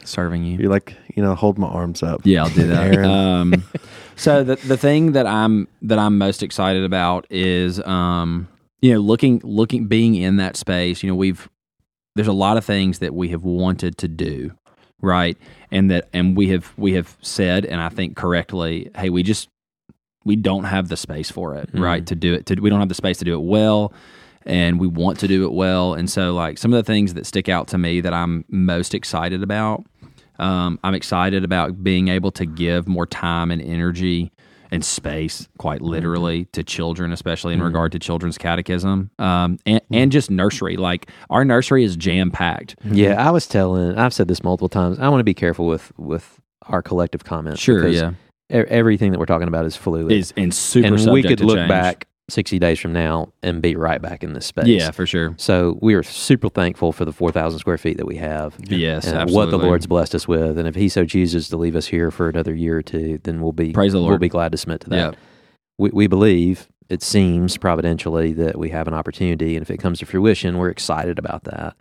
[0.04, 0.58] Serving you.
[0.58, 2.22] You like, you know, hold my arms up.
[2.24, 3.04] Yeah, I'll do that.
[3.04, 3.64] Um,
[4.16, 8.48] so the the thing that I'm that I'm most excited about is um,
[8.80, 11.02] you know looking looking being in that space.
[11.02, 11.48] You know, we've
[12.14, 14.52] there's a lot of things that we have wanted to do,
[15.00, 15.38] right?
[15.70, 19.48] And that and we have we have said, and I think correctly, hey, we just
[20.24, 21.80] we don't have the space for it, Mhm.
[21.82, 22.06] right?
[22.06, 23.92] To do it, to we don't have the space to do it well.
[24.44, 25.94] And we want to do it well.
[25.94, 28.92] And so, like, some of the things that stick out to me that I'm most
[28.94, 29.84] excited about
[30.38, 34.32] um, I'm excited about being able to give more time and energy
[34.72, 37.64] and space, quite literally, to children, especially in Mhm.
[37.64, 40.76] regard to children's catechism um, and, and just nursery.
[40.76, 42.74] Like our nursery is jam packed.
[42.90, 43.96] Yeah, I was telling.
[43.96, 44.98] I've said this multiple times.
[44.98, 47.60] I want to be careful with with our collective comments.
[47.60, 48.12] Sure, yeah,
[48.53, 50.86] everything that we're talking about is fluid, is and super.
[50.86, 51.68] and we could to look change.
[51.68, 54.66] back sixty days from now and be right back in this space.
[54.66, 55.34] Yeah, for sure.
[55.38, 58.55] So we are super thankful for the four thousand square feet that we have.
[58.61, 59.53] Yes, and absolutely.
[59.53, 60.59] what the Lord's blessed us with.
[60.59, 63.40] And if He so chooses to leave us here for another year or two, then
[63.40, 64.11] we'll be Praise the Lord.
[64.11, 65.12] We'll be glad to submit to that.
[65.14, 65.18] Yeah.
[65.78, 69.98] We, we believe it seems providentially that we have an opportunity, and if it comes
[70.00, 71.74] to fruition, we're excited about that.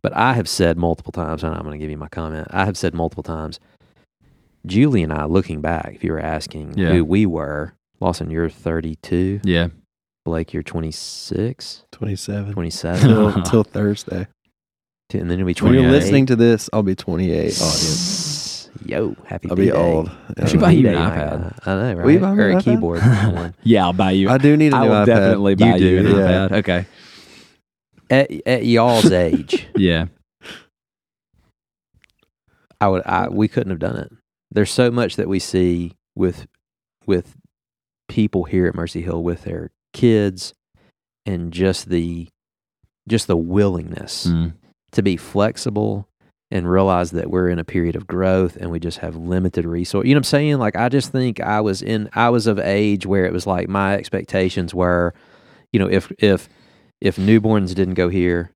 [0.00, 2.48] But I have said multiple times, and I'm going to give you my comment.
[2.50, 3.58] I have said multiple times,
[4.66, 6.90] Julie and I, looking back, if you were asking Yeah.
[6.92, 9.68] who we were, Lawson, you're 32, Yeah,
[10.24, 12.52] Blake, you're 26, 27.
[12.54, 14.26] 27, Till, till Thursday.
[15.12, 15.82] and then you'll be When 28.
[15.82, 17.30] you're listening to this, I'll be 28.
[17.36, 18.70] Audience.
[18.86, 19.76] Yo, happy I'll be B-Day.
[19.76, 20.10] old.
[20.38, 21.64] I should buy you an B-Day, iPad.
[21.64, 21.72] guy.
[21.72, 22.04] I know, right?
[22.04, 22.64] Will you buy me or an a iPad?
[22.64, 23.54] keyboard.
[23.62, 23.84] yeah.
[23.84, 24.28] I'll buy you.
[24.28, 25.06] I do need a I new will iPad.
[25.06, 26.12] definitely buy you, an yeah.
[26.48, 26.52] iPad.
[26.52, 26.86] Okay.
[28.10, 30.06] at, at y'all's age, Yeah.
[32.80, 33.02] I would.
[33.06, 34.12] I, we couldn't have done it.
[34.54, 36.46] There's so much that we see with
[37.06, 37.36] with
[38.08, 40.54] people here at Mercy Hill with their kids,
[41.26, 42.28] and just the
[43.08, 44.54] just the willingness Mm.
[44.92, 46.08] to be flexible
[46.50, 50.06] and realize that we're in a period of growth and we just have limited resource.
[50.06, 50.58] You know what I'm saying?
[50.58, 53.68] Like I just think I was in I was of age where it was like
[53.68, 55.12] my expectations were,
[55.72, 56.48] you know, if if
[57.00, 58.52] if newborns didn't go here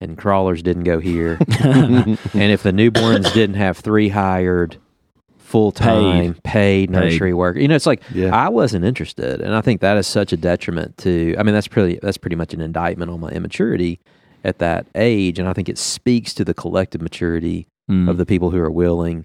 [0.00, 4.78] and crawlers didn't go here and if the newborns didn't have three hired
[5.48, 8.34] full time paid, nursery work, you know, it's like Yeah.
[8.36, 11.34] I wasn't interested, and I think that is such a detriment to.
[11.38, 13.98] I mean, that's pretty that's pretty much an indictment on my immaturity
[14.44, 18.10] at that age, and I think it speaks to the collective maturity Mm.
[18.10, 19.24] of the people who are willing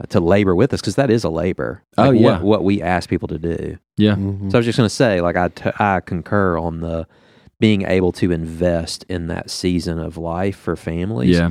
[0.00, 1.82] uh, to labor with us because that is a labor.
[1.98, 2.34] Oh, yeah.
[2.38, 3.76] what, what we ask people to do.
[3.96, 4.14] yeah.
[4.14, 4.50] Mhm.
[4.52, 7.08] So I was just going to say, like I t- I concur on the
[7.58, 11.50] being able to invest in that season of life for families Yeah.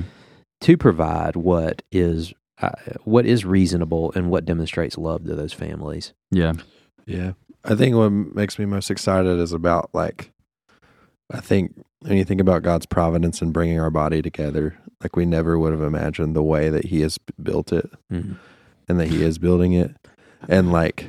[0.61, 2.34] to provide what is
[2.64, 6.14] uh, what is reasonable and what demonstrates love to those families.
[6.32, 6.53] Yeah.
[7.05, 7.34] Yeah.
[7.66, 10.32] I think what makes me most excited is about like,
[11.32, 15.26] I think when you think about God's providence in bringing our body together, like we
[15.26, 18.36] never would have imagined the way that He has built it Mhm.
[18.89, 19.95] and that He is building it.
[20.49, 21.07] And like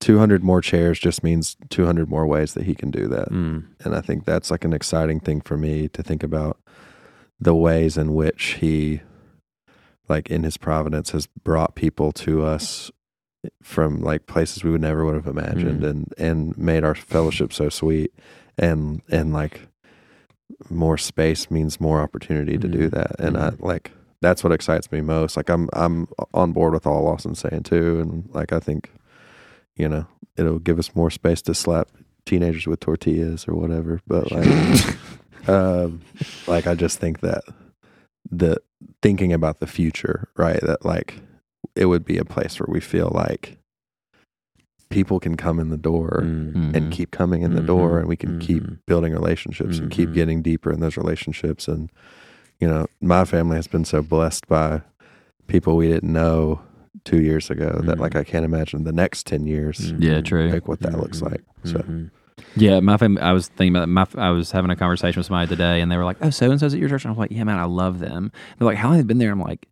[0.00, 3.28] 200 more chairs just means 200 more ways that He can do that.
[3.30, 3.64] Mm.
[3.84, 6.58] And I think that's like an exciting thing for me to think about
[7.38, 9.02] the ways in which He,
[10.10, 12.90] like in His providence, has brought people to us
[13.62, 17.70] from like places we would never would have imagined and and made our fellowship so
[17.70, 18.12] sweet.
[18.58, 19.62] And and like
[20.68, 22.90] more space means more opportunity to do Mhm.
[22.90, 23.18] that.
[23.18, 23.62] And I Mhm.
[23.62, 25.36] like that's what excites me most.
[25.38, 28.00] Like I'm I'm on board with all Lawson's saying too.
[28.00, 28.90] And like I think
[29.76, 30.04] you know
[30.36, 31.88] it'll give us more space to slap
[32.26, 34.00] teenagers with tortillas or whatever.
[34.06, 34.48] But like
[35.48, 36.02] um
[36.46, 37.42] like I just think that
[38.30, 38.56] the
[39.02, 41.20] thinking about the future right that like
[41.76, 43.58] it would be a place where we feel like
[44.88, 46.74] people can come in the door Mm.
[46.74, 47.98] and keep coming in the door, Mhm.
[48.00, 48.40] and we can Mhm.
[48.40, 50.14] keep building relationships and keep Mhm.
[50.14, 51.68] getting deeper in those relationships.
[51.68, 51.90] And
[52.60, 54.82] you know, my family has been so blessed by
[55.46, 56.60] people we didn't know
[57.04, 59.92] two years ago that like I can't imagine the next ten years.
[59.98, 60.50] Yeah, true.
[60.50, 61.30] like what that looks Mhm.
[61.30, 61.42] like.
[61.64, 61.84] So.
[62.56, 64.06] Yeah, my fam- I was thinking about my.
[64.22, 66.58] I was having a conversation with somebody today, and they were like, "Oh, so and
[66.60, 68.76] so's at your church." And I was like, "Yeah, man, I love them." They're like,
[68.76, 69.66] "How long have you been there?" I'm like,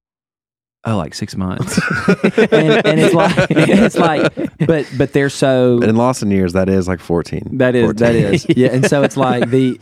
[0.85, 4.33] "Oh, like six months." and, and it's like, it's like,
[4.67, 7.59] but but they're so in Lawson years, that is like fourteen.
[7.59, 7.97] That is 14.
[7.97, 9.79] that is yeah, and so it's like the,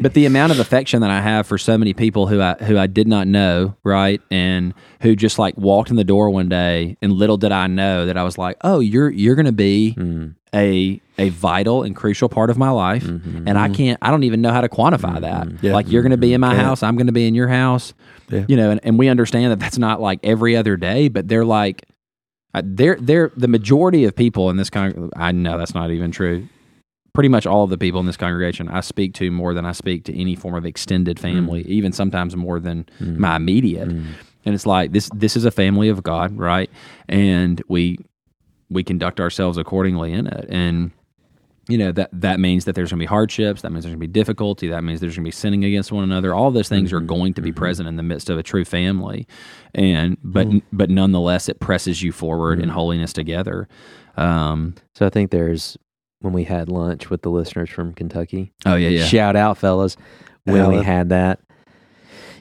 [0.00, 2.78] but the amount of affection that I have for so many people who I who
[2.78, 6.96] I did not know, right, and who just like walked in the door one day,
[7.00, 9.94] and little did I know that I was like, oh, you're you're going to be
[9.98, 10.34] Mm.
[10.54, 13.44] a a vital and crucial part of my life, Mhm.
[13.46, 15.48] and I can't, I don't even know how to quantify that.
[15.62, 15.72] Yeah.
[15.74, 16.62] Like you're going to be in my Can't.
[16.66, 17.92] house, I'm going to be in your house,
[18.30, 18.44] Yeah.
[18.48, 21.44] you know, and, and we understand that that's not like every other day, but they're
[21.44, 21.84] like.
[22.52, 25.08] Uh, they're they're the majority of people in this con.
[25.14, 26.48] I know that's not even true.
[27.12, 29.70] Pretty much all of the people in this congregation I speak to more than I
[29.70, 33.88] speak to any form of extended family, even sometimes more than my immediate.
[33.90, 34.04] Mm.
[34.44, 36.70] And it's like this this is a family of God, right?
[37.08, 37.98] And we
[38.70, 40.46] we conduct ourselves accordingly in it.
[40.48, 40.92] And
[41.68, 43.62] you know that that means that there's going to be hardships.
[43.62, 44.68] That means there's going to be difficulty.
[44.68, 46.34] That means there's going to be sinning against one another.
[46.34, 47.06] All those things are mm-hmm.
[47.06, 47.58] going to be mm-hmm.
[47.58, 49.26] present in the midst of a true family,
[49.74, 50.58] and but mm-hmm.
[50.72, 53.68] but nonetheless, it presses you forward in holiness together.
[54.16, 55.78] Um, So I think there's
[56.20, 58.52] when we had lunch with the listeners from Kentucky.
[58.66, 59.96] oh yeah, yeah, Shout out, fellas,
[60.44, 61.40] when we had that.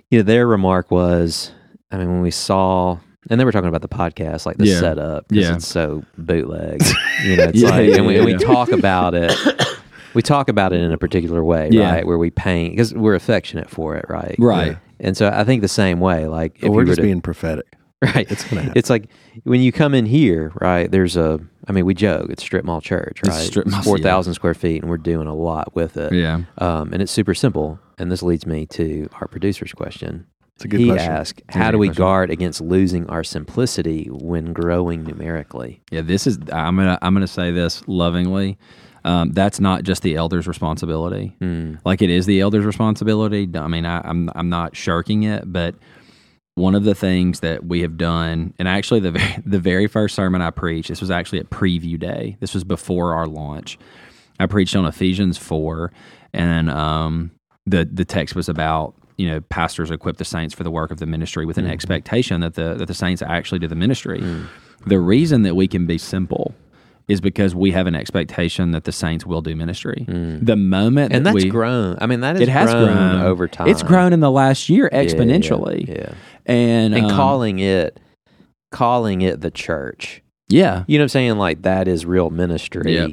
[0.09, 1.51] You know, their remark was,
[1.91, 2.97] I mean, when we saw,
[3.29, 4.79] and they were talking about the podcast, like the Yeah.
[4.79, 5.55] setup, 'cause Yeah.
[5.55, 6.81] it's so bootleg.
[7.25, 8.37] you know, it's Yeah, like, yeah, and we, yeah, and we yeah.
[8.37, 9.33] talk about it.
[10.15, 11.91] We talk about it in a particular way, Yeah.
[11.93, 12.05] right?
[12.05, 14.35] Where we paint because we're affectionate for it, right?
[14.39, 14.75] right.
[14.99, 17.01] And so I think the same way, like if But we're you were just to,
[17.03, 17.75] being prophetic.
[18.01, 18.73] right, It's gonna happen.
[18.75, 19.07] it's like
[19.43, 20.89] when you come in here, right?
[20.89, 23.45] There's a, I mean, we joke, it's strip mall church, It's right?
[23.45, 26.11] strip mall, four thousand square feet, and we're doing a lot with it.
[26.11, 27.79] Yeah, Um, and it's super simple.
[27.99, 30.25] And this leads me to our producer's question.
[30.59, 31.09] It's a good he question.
[31.11, 32.03] asked, a "How good do we question.
[32.03, 36.01] guard against losing our simplicity when growing numerically?" yeah.
[36.01, 38.57] This is I'm gonna I'm gonna say this lovingly.
[39.05, 41.33] Um, that's not just the elder's responsibility.
[41.39, 41.79] Mm.
[41.85, 43.49] like it is the elder's responsibility.
[43.55, 45.75] I mean, I, I'm I'm not shirking it, but
[46.55, 50.13] one of the things that we have done, and actually the very, the very first
[50.13, 52.35] sermon I preached, this was actually at preview day.
[52.41, 53.79] This was before our launch.
[54.41, 55.93] I preached on Ephesians four,
[56.33, 57.31] and um,
[57.65, 60.97] the the text was about you know pastors equip the saints for the work of
[60.97, 61.73] the ministry with an mm-hmm.
[61.73, 64.21] expectation that the that the saints actually do the ministry.
[64.21, 64.47] Mm.
[64.87, 66.55] The reason that we can be simple
[67.09, 70.05] is because we have an expectation that the saints will do ministry.
[70.07, 70.45] Mm.
[70.45, 71.97] The moment And that that's we, grown.
[71.99, 73.67] I mean, that has it has grown, grown, over time.
[73.67, 76.13] It's grown in the last year Yeah, yeah, exponentially, Yeah,
[76.45, 77.99] and and um, calling it,
[78.71, 80.21] calling it the church.
[80.47, 81.37] yeah, You know what I'm saying?
[81.37, 82.93] Like that is real ministry.
[82.93, 83.11] Yep.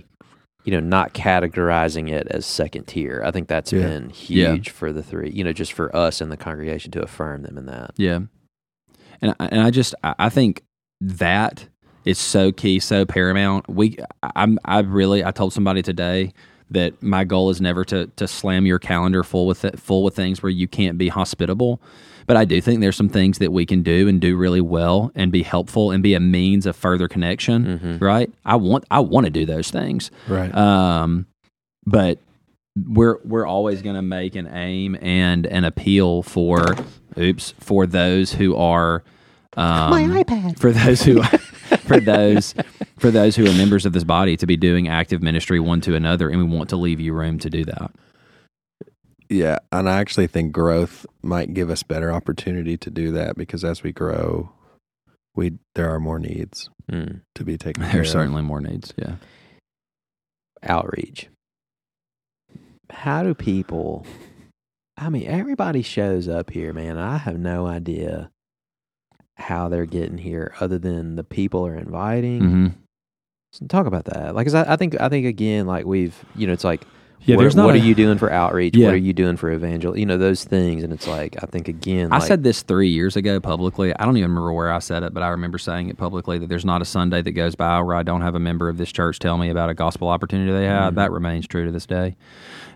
[0.66, 3.22] You know, not categorizing it as second tier.
[3.24, 3.82] I think that's Yeah.
[3.82, 4.52] been Yeah.
[4.52, 5.30] huge for the three.
[5.30, 7.92] You know, just for us in the congregation to affirm them in that.
[7.96, 8.18] yeah,
[9.22, 10.64] and I- and I just I I think
[11.00, 11.68] that
[12.04, 13.68] is so key, so paramount.
[13.68, 13.96] We
[14.34, 16.32] I'm I really I told somebody today
[16.70, 20.16] that my goal is never to to slam your calendar full with it, full with
[20.16, 21.80] things where you can't be hospitable.
[22.26, 25.12] But I do think there's some things that we can do and do really well
[25.14, 27.64] and be helpful and be a means of further connection.
[28.00, 28.30] Right?
[28.44, 30.10] I want I want to do those things.
[30.28, 30.54] Right.
[30.54, 31.26] Um,
[31.86, 32.18] but
[32.84, 36.74] we're we're always going to make an aim and an appeal for
[37.16, 39.02] oops for those who are
[39.56, 41.22] um, my iPad for those who
[41.86, 42.54] for those
[42.98, 45.94] for those who are members of this body to be doing active ministry one to
[45.94, 47.90] another, and we want to leave you room to do that.
[49.28, 53.64] Yeah, and I actually think growth might give us better opportunity to do that because
[53.64, 54.50] as we grow,
[55.34, 57.22] we there are more needs Mm.
[57.34, 58.94] to be taken care There's certainly more needs.
[58.96, 59.16] Yeah.
[60.62, 61.28] Outreach.
[62.90, 64.06] How do people?
[64.96, 66.96] I mean, everybody shows up here, man.
[66.98, 68.30] I have no idea
[69.36, 72.40] how they're getting here, other than the people are inviting.
[72.40, 72.66] hmm
[73.52, 74.34] So talk about that.
[74.34, 76.86] Like, 'cause I, I think, I think again, like we've, you know, it's like,
[77.26, 78.76] Yeah, what, there's not what a- are you doing for outreach?
[78.76, 78.86] Yeah.
[78.86, 79.98] What are you doing for evangel?
[79.98, 82.88] You know, those things, and it's like, I think again, I like, said this three
[82.88, 83.94] years ago publicly.
[83.96, 86.48] I don't even remember where I said it, but I remember saying it publicly that
[86.48, 88.90] there's not a Sunday that goes by where I don't have a member of this
[88.92, 90.94] church tell me about a gospel opportunity they had.
[90.94, 92.16] That remains true to this day.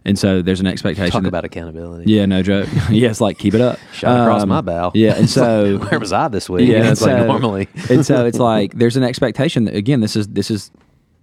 [0.04, 1.08] And so there's an expectation.
[1.08, 1.12] Mm-hmm.
[1.12, 2.10] talk that- about accountability.
[2.10, 2.68] yeah, no joke.
[2.90, 3.78] yeah, it's like keep it up.
[3.92, 4.90] shot across Um, my bow.
[4.94, 6.68] Yeah, and like, so where was I this week?
[6.68, 7.68] Yeah, know, it's like normally.
[7.90, 10.70] and so it's like there's an expectation that again this is this is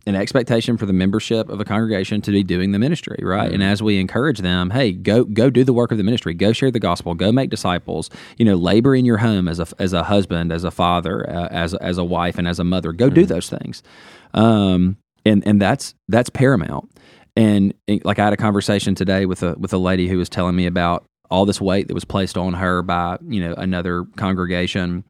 [0.08, 3.52] an expectation for the membership of a congregation to be doing the ministry right?
[3.52, 6.34] And as we encourage them hey go go do the work of the ministry.
[6.34, 7.14] Go share the gospel.
[7.14, 8.10] Go make disciples.
[8.38, 11.48] You know labor in your home as a as a husband as a father uh,
[11.50, 12.92] as as a wife and as a mother.
[12.94, 13.84] Go do those things.
[14.34, 16.90] Um and and that's that's paramount.
[17.36, 20.30] And eh, like I had a conversation today with a with a lady who was
[20.30, 24.06] telling me about all this weight that was placed on her by you know another
[24.16, 25.04] congregation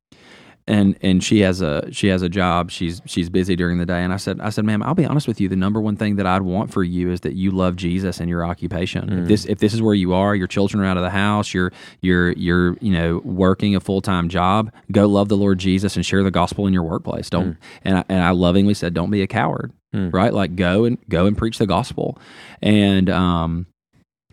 [0.68, 2.72] and and she has a she has a job.
[2.72, 4.04] She's she's busy during the day.
[4.04, 5.48] And i said i said ma'am i'll be honest with you.
[5.48, 8.28] The number one thing that i'd want for you is that you love jesus in
[8.28, 9.12] your occupation.
[9.12, 9.28] If mm.
[9.28, 11.72] this if this is where you are your children are out of the house you're
[12.02, 16.24] you're you're you know working a full-time job go love the lord jesus and share
[16.24, 17.30] the gospel in your workplace.
[17.30, 17.58] Don't mm.
[17.84, 20.14] and I, and I lovingly said don't be a coward mm.
[20.14, 20.34] right?
[20.34, 22.20] Like go and go and preach the gospel.
[22.62, 23.68] And um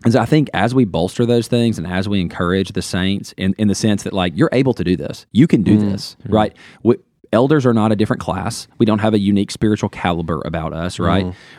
[0.05, 3.33] and so I think as we bolster those things and as we encourage the saints
[3.37, 5.89] in, in the sense that like you're able to do this, you can do mm-hmm.
[5.89, 6.33] this, mm-hmm.
[6.33, 6.55] right?
[6.83, 6.97] We,
[7.33, 8.67] elders are not a different class.
[8.77, 11.03] We don't have a unique spiritual caliber about us, mm-hmm.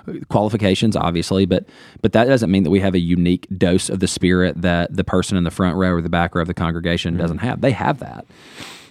[0.06, 0.28] right?
[0.28, 1.64] Qualifications, obviously, but
[2.02, 5.04] but that doesn't mean that we have a unique dose of the spirit that the
[5.04, 7.60] person in the front row or the back row of the congregation doesn't have.
[7.60, 8.26] They have that,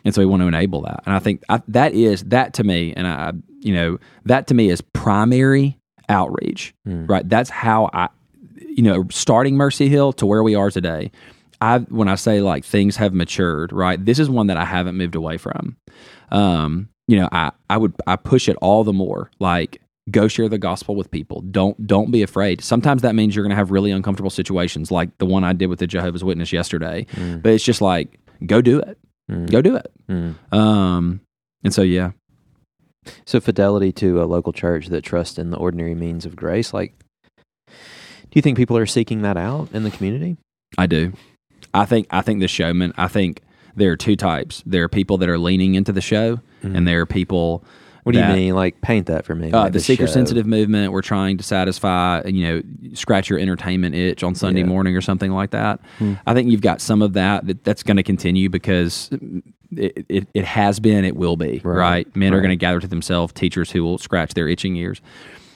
[0.03, 1.01] and so we want to enable that.
[1.05, 3.31] And I think I, that is that to me, and I,
[3.61, 5.79] you know, that to me is primary
[6.09, 7.09] outreach, mm.
[7.09, 7.27] right?
[7.27, 8.09] That's how I,
[8.75, 11.11] you know, starting Mercy Hill to where we are today.
[11.61, 14.03] I when I say like things have matured, right?
[14.03, 15.77] This is one that I haven't moved away from.
[16.29, 19.31] Um, you know, I I would I push it all the more.
[19.39, 21.41] Like go share the gospel with people.
[21.41, 22.61] Don't don't be afraid.
[22.61, 25.67] Sometimes that means you're going to have really uncomfortable situations, like the one I did
[25.67, 27.07] with the Jehovah's Witness yesterday.
[27.41, 28.97] But it's just like go do it.
[29.47, 29.91] Go do it.
[30.51, 31.21] Um,
[31.63, 32.11] and so yeah,
[33.25, 36.93] So fidelity to a local church that trusts in the ordinary means of grace, like
[38.35, 40.37] you think people are seeking that out in the community?
[40.77, 41.13] I do.
[41.73, 42.93] I think I think the showman.
[42.97, 43.41] I think
[43.75, 44.63] there are two types.
[44.65, 47.63] There are people that are leaning into the show, and there are people.
[48.03, 48.53] What do you that- mean?
[48.53, 49.51] Like paint that for me.
[49.51, 50.91] Uh, like the seeker sensitive movement.
[50.91, 52.61] We're trying to satisfy, you know,
[52.93, 54.67] scratch your entertainment itch on Sunday Yeah.
[54.67, 55.79] morning or something like that.
[56.27, 59.09] I think you've got some of that, that that's going to continue because
[59.75, 61.75] it, it, it has been, it will be, right?
[62.05, 62.15] Right.
[62.15, 65.01] Men are going to gather to themselves teachers who will scratch their itching ears.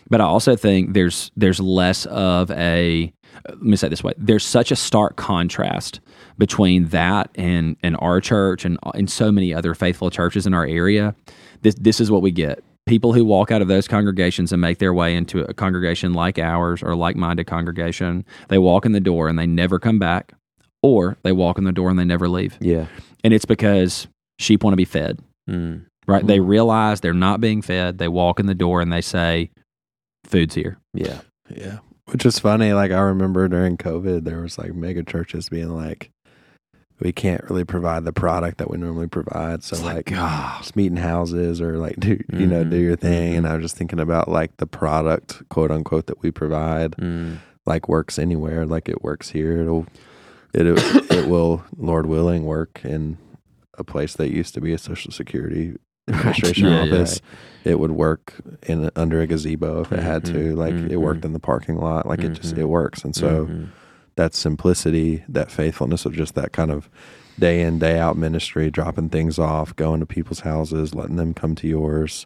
[0.10, 3.14] But I also think there's there's less of a
[3.48, 4.14] let me say it this way.
[4.18, 6.00] There's such a stark contrast
[6.38, 10.66] between that and and our church and and so many other faithful churches in our
[10.66, 11.16] area.
[11.62, 12.64] This this is what we get.
[12.88, 16.40] People who walk out of those congregations and make their way into a congregation like
[16.40, 20.34] ours or like-minded congregation, they walk in the door and they never come back,
[20.82, 22.58] or they walk in the door and they never leave.
[22.60, 22.88] Yeah.
[23.24, 24.08] And it's because
[24.40, 25.86] sheep want to be fed Mm.
[26.08, 26.26] right?
[26.26, 27.98] They realize they're not being fed.
[28.00, 29.52] They walk in the door and they say,
[30.26, 31.22] "Food's here." Yeah.
[31.50, 31.80] Yeah.
[32.12, 32.74] Which is funny.
[32.74, 36.12] Like I remember during COVID, there was like mega churches being like,
[37.00, 39.64] we can't really provide the product that we normally provide.
[39.64, 40.58] So It's like, like, God.
[40.60, 43.36] just meet in houses or like do you know do your thing.
[43.36, 47.38] And I was just thinking about like the product, quote unquote, that we provide, Mm.
[47.66, 48.66] like works anywhere.
[48.66, 49.62] Like it works here.
[49.62, 49.86] It'll
[50.54, 50.66] it
[51.12, 53.18] it will, Lord willing, work in
[53.78, 55.76] a place that used to be a social security
[56.10, 56.94] administration Yeah, yeah.
[56.94, 57.22] office.
[57.64, 58.36] It would work
[58.68, 60.34] in under a gazebo if it had to.
[60.34, 61.02] Mhm, Like it mhm.
[61.02, 62.08] worked in the parking lot.
[62.08, 62.60] Like it just Mhm.
[62.60, 63.04] it works.
[63.04, 63.50] And so
[64.16, 66.90] that simplicity, that faithfulness of just that kind of
[67.40, 71.56] day in day out ministry, dropping things off, going to people's houses, letting them come
[71.56, 72.26] to yours,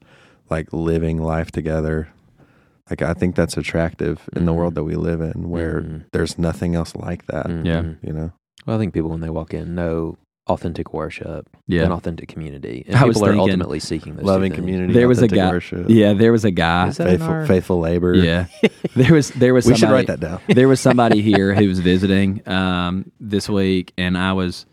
[0.50, 2.08] like living life together.
[2.90, 6.76] Like I think that's attractive in the world that we live in, where there's nothing
[6.76, 7.48] else like that.
[7.64, 7.84] Yeah.
[8.02, 8.32] You know,
[8.66, 10.18] Well, I think people when they walk in know
[10.48, 11.84] authentic worship Yeah.
[11.84, 15.08] and authentic community, and I was people are ultimately seeking those two loving community, There
[15.08, 16.88] was a guy- worship, Yeah, there was a guy.
[16.90, 18.14] Is that in faithful, our- faithful labor.
[18.14, 18.48] Yeah,
[18.96, 20.40] there was there was we should somebody, write that down.
[20.50, 24.66] there was somebody here who was visiting um, this week, and I was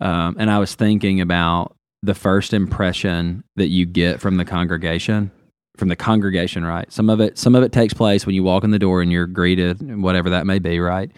[0.00, 5.30] um, and I was thinking about the first impression that you get from the congregation.
[5.76, 6.90] From the congregation, right?
[6.92, 9.10] Some of it, some of it takes place when you walk in the door and
[9.10, 11.10] you're greeted, whatever that may be, right?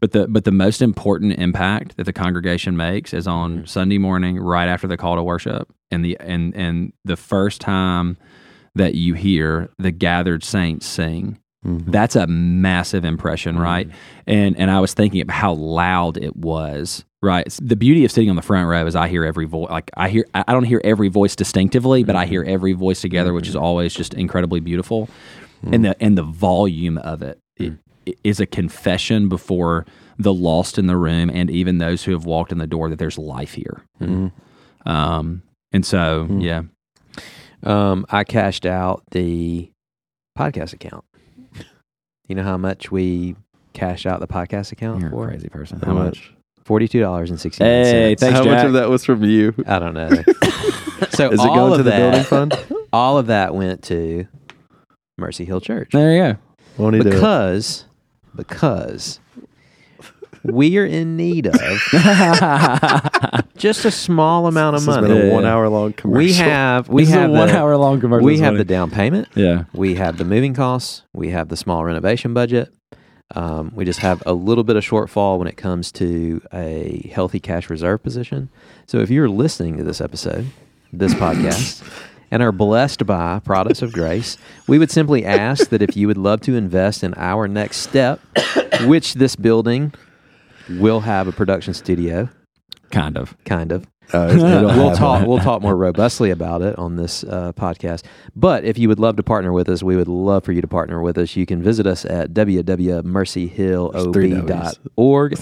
[0.00, 3.64] But the but the most important impact that the congregation makes is on mm-hmm.
[3.66, 8.16] Sunday morning, right after the call to worship, and the and and the first time
[8.74, 11.38] that you hear the gathered saints sing.
[11.66, 11.92] Mhm.
[11.92, 13.62] That's a massive impression, mm-hmm.
[13.62, 13.90] right?
[14.26, 17.46] And and I was thinking of how loud it was, right?
[17.60, 19.68] The beauty of sitting on the front row is I hear every voice.
[19.68, 22.30] Like I hear, I don't hear every voice distinctively, but I mm-hmm.
[22.30, 25.10] hear every voice together, which is always just incredibly beautiful.
[25.62, 27.78] And the and the volume of it, it it
[28.24, 29.86] is a confession before
[30.18, 32.98] the lost in the room and even those who have walked in the door that
[32.98, 33.82] there's life here.
[34.00, 34.32] Mhm.
[34.86, 35.42] Um,
[35.72, 36.62] and so yeah,
[37.62, 39.70] Um, I cashed out the
[40.38, 41.04] podcast account.
[42.28, 43.36] You know how much we
[43.72, 45.28] cashed out the podcast account you're a for?
[45.28, 45.80] crazy person.
[45.84, 46.32] How much?
[46.64, 48.14] Forty-two dollars and sixty nine Hey.
[48.14, 49.52] Thanks, How much of that was from you?
[49.66, 50.08] I don't know.
[51.10, 52.54] so Is it going of to the that, building fund?
[52.92, 54.26] All of that went to
[55.18, 56.38] Mercy Hill Church There you go.
[56.78, 57.12] Won't he do it?
[57.12, 57.84] because
[58.36, 59.20] because
[60.42, 61.54] we are in need of
[63.56, 65.28] just a small amount of money.
[65.28, 66.18] a one hour long commercial.
[66.18, 68.24] we have we This have one the, hour long commercial.
[68.24, 68.58] we have funny.
[68.58, 69.28] the down payment.
[69.34, 69.64] yeah.
[69.74, 71.02] We have the moving costs.
[71.12, 72.72] We have the small renovation budget.
[73.34, 77.38] Um, we just have a little bit of shortfall when it comes to a healthy
[77.38, 78.48] cash reserve position.
[78.86, 80.46] So if you're listening to this episode,
[80.92, 81.86] this podcast,
[82.30, 84.36] and are blessed by products of grace,
[84.68, 88.20] we would simply ask that if you would love to invest in our next step,
[88.86, 89.92] which this building
[90.68, 92.28] will have a production studio,
[92.90, 93.36] Kind of.
[93.44, 94.34] kind of Uh,
[94.76, 95.20] we'll talk.
[95.20, 95.28] one.
[95.28, 98.02] We'll talk more robustly about it on this uh, podcast.
[98.34, 100.66] But if you would love to partner with us, we would love for you to
[100.66, 101.36] partner with us.
[101.36, 105.32] You can visit us at www.mercyhillob.org.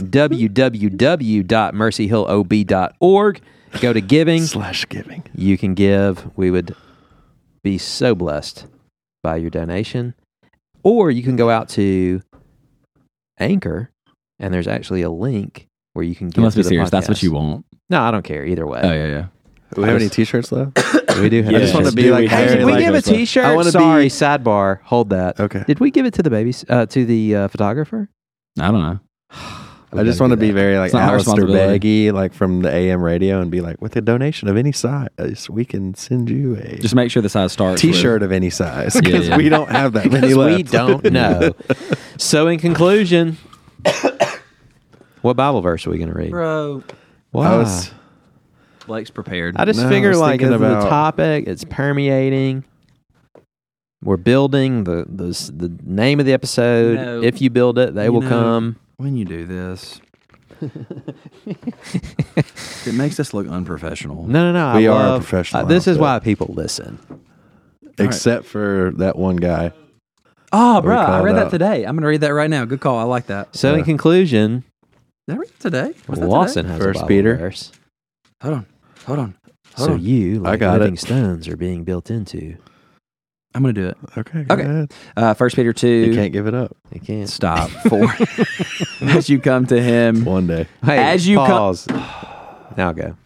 [2.19, 3.41] www.mercyhillob.org.
[3.81, 4.43] Go to giving.
[4.43, 5.23] slash giving.
[5.35, 6.31] You can give.
[6.37, 6.75] We would
[7.63, 8.67] be so blessed
[9.23, 10.15] by your donation.
[10.83, 12.23] Or you can go out to
[13.39, 13.91] Anchor,
[14.39, 16.45] and there's actually a link where you can give.
[16.45, 16.91] Let's to be the serious.
[16.91, 17.67] That's what you want.
[17.91, 18.81] No, I don't care either way.
[18.83, 19.27] Oh yeah, yeah.
[19.75, 20.73] Do we have any T-shirts though?
[21.19, 21.51] We do have.
[21.51, 21.59] Yeah.
[21.59, 23.05] I just want to be we like, have Hey, did we like- give a those
[23.07, 23.17] stuff.
[23.17, 23.45] T-shirt?
[23.45, 24.81] I wanna Sorry, be- sidebar.
[24.83, 25.41] Hold that.
[25.41, 25.65] Okay.
[25.67, 26.65] Did we give it to the babies?
[26.69, 28.09] Uh, to the uh, photographer?
[28.61, 29.01] I don't know.
[29.91, 31.47] I just want to be very like It's not our Alistair.
[31.47, 35.49] Beggy, like from the AM radio, and be like, with a donation of any size,
[35.49, 37.83] we can send you a Just make sure the size starts.
[37.83, 39.37] with- T-shirt of any size because yeah.
[39.39, 40.57] we don't have that many left.
[40.59, 41.55] we don't know.
[42.19, 43.39] so, in conclusion,
[45.23, 46.31] what Bible verse are we going to read?
[46.31, 46.83] bro.
[47.33, 47.55] Wow.
[47.55, 47.91] I was
[48.87, 49.57] Blake's prepared.
[49.57, 52.65] I just No, figure was like thinking of the topic, it's permeating.
[54.03, 56.97] We're building the the the name of the episode.
[56.97, 58.77] know- if you build it, they you will know- come.
[58.99, 60.01] When you do this,
[62.87, 64.27] it makes us look unprofessional.
[64.27, 64.67] No, no, no.
[64.67, 66.99] I We are love- professional uh, this is why people listen.
[67.99, 69.73] except for that one guy.
[70.53, 71.85] Oh, bro, I called read that today.
[71.85, 72.65] I'm gonna read that right now.
[72.65, 72.99] Good call.
[72.99, 73.55] I like that.
[73.55, 74.65] So, in conclusion,
[75.27, 75.95] Did I read it today?
[76.09, 76.73] Was that Lawson today?
[76.75, 77.37] has First a Bible Peter.
[77.37, 77.73] verse.
[78.43, 78.67] Hold on.
[79.07, 79.35] Hold on.
[79.77, 80.01] Hold So on.
[80.03, 81.01] you, like got living it.
[81.01, 82.57] stones, are being built into.
[83.55, 83.97] I'm gonna do it.
[84.17, 84.45] Okay.
[84.45, 84.63] Go Okay.
[84.65, 84.93] ahead.
[85.17, 85.89] Uh, First Peter two.
[85.89, 86.15] You two.
[86.15, 86.77] can't give it up.
[86.93, 87.29] You can't.
[87.29, 87.71] Stop.
[87.89, 88.07] Four.
[89.01, 90.67] As you come to him, One day.
[90.85, 91.87] Hey, As you co- pause.
[92.77, 93.17] now go.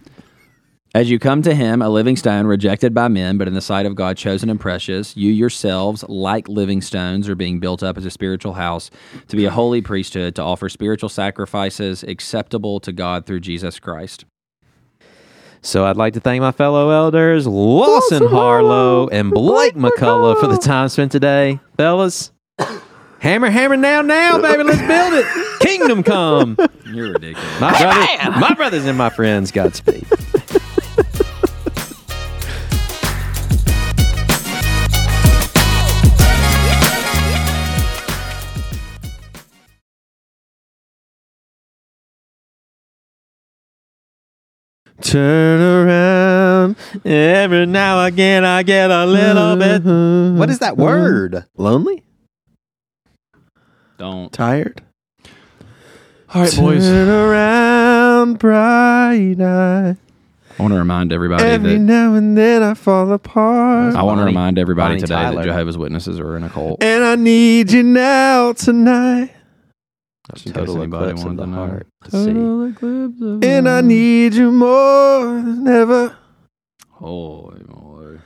[0.95, 3.87] As you come to him, a living stone rejected by men, but in the sight
[3.87, 8.05] of God chosen and precious, you yourselves, like living stones, are being built up as
[8.05, 8.91] a spiritual house
[9.29, 14.27] to be a holy priesthood, to offer spiritual sacrifices acceptable to God through Jesus Christ.
[15.65, 20.59] So I'd like to thank my fellow elders, Lawson Harlow and Blake McCullough, for the
[20.59, 21.61] time spent today.
[21.77, 22.33] Fellas,
[23.21, 24.65] hammer, hammer now, now, baby.
[24.65, 25.61] Let's build it.
[25.61, 26.57] Kingdom come.
[26.85, 27.61] You're ridiculous.
[27.61, 30.05] My brothers, my brothers and my friends, Godspeed.
[45.13, 46.77] Turn around.
[47.05, 49.83] Every now and again, I get a little bit.
[50.39, 50.83] What is that uh-huh.
[50.83, 51.45] word?
[51.59, 52.03] Lonely?
[53.99, 54.33] Don't.
[54.33, 54.81] Tired?
[56.33, 56.87] All right, boys.
[56.87, 59.97] Turn around, bright eye.
[60.59, 61.79] I want to remind everybody that Every that.
[61.79, 63.95] now and then I fall apart.
[63.95, 65.37] I want to Bonnie- remind everybody Bonnie today Tyler.
[65.37, 66.83] that Jehovah's Witnesses are in a cult.
[66.83, 69.31] And I need you now tonight.
[70.31, 71.57] Just in case Total eclipse of the to know.
[71.57, 71.87] heart.
[72.05, 73.49] To see.
[73.49, 76.17] And I need you more than ever.
[76.91, 78.19] Holy moly.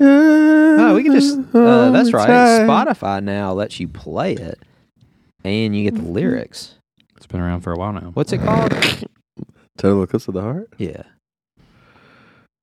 [0.00, 1.38] Oh, we can just.
[1.54, 2.26] Uh, that's right.
[2.26, 2.68] Time.
[2.68, 4.58] Spotify now lets you play it,
[5.44, 6.74] and you get the lyrics.
[7.16, 8.10] It's been around for a while now.
[8.14, 8.72] What's it called?
[9.78, 10.70] Total Eclipse of the Heart?
[10.78, 11.02] Yeah.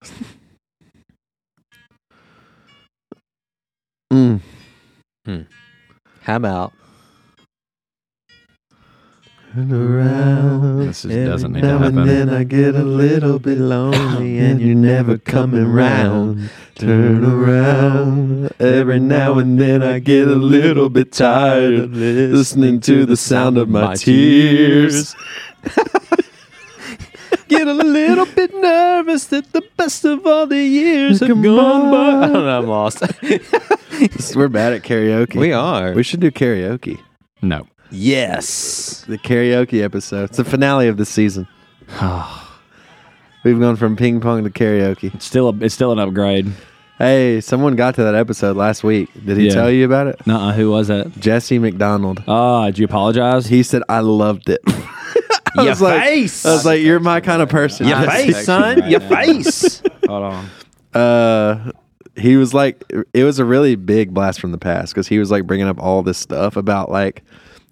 [4.12, 4.42] Mm.
[6.22, 6.74] How about
[9.54, 10.88] Turn around.
[10.88, 12.08] This just doesn't need to now and happen.
[12.08, 16.50] then I get a little bit lonely and you're never coming round.
[16.74, 18.52] Turn around.
[18.60, 23.60] Every now and then I get a little bit tired of listening to the sound
[23.60, 25.16] of my tears.
[27.48, 31.92] get a little bit nervous that the best of all the years have Come gone
[31.92, 31.98] by.
[32.26, 32.58] I don't know.
[32.58, 33.04] I'm lost.
[34.36, 35.36] We're bad at karaoke.
[35.36, 35.94] we are.
[35.94, 37.00] We should do karaoke.
[37.44, 37.68] No.
[37.94, 39.06] Yes.
[39.08, 40.26] The karaoke episode.
[40.26, 41.48] It's the finale of the season.
[43.44, 45.14] We've gone from ping pong to karaoke.
[45.14, 46.52] It's still a, it's still an upgrade.
[46.98, 49.10] Hey, someone got to that episode last week.
[49.26, 49.54] Did he Yeah.
[49.54, 50.26] tell you about it?
[50.26, 51.12] Nuh-uh, who was it?
[51.20, 52.24] Jesse McDonald.
[52.28, 53.48] Oh, did you apologize?
[53.48, 54.62] He said, I loved it.
[54.68, 56.46] I Your was like, face.
[56.46, 57.88] I was like, you're my kind of person.
[57.88, 58.90] Your face, son.
[58.90, 59.82] Your face.
[60.08, 60.50] Hold on.
[61.00, 61.72] uh
[62.16, 62.84] he was like
[63.14, 65.80] it was a really big blast from the past because he was like bringing up
[65.82, 67.24] all this stuff about like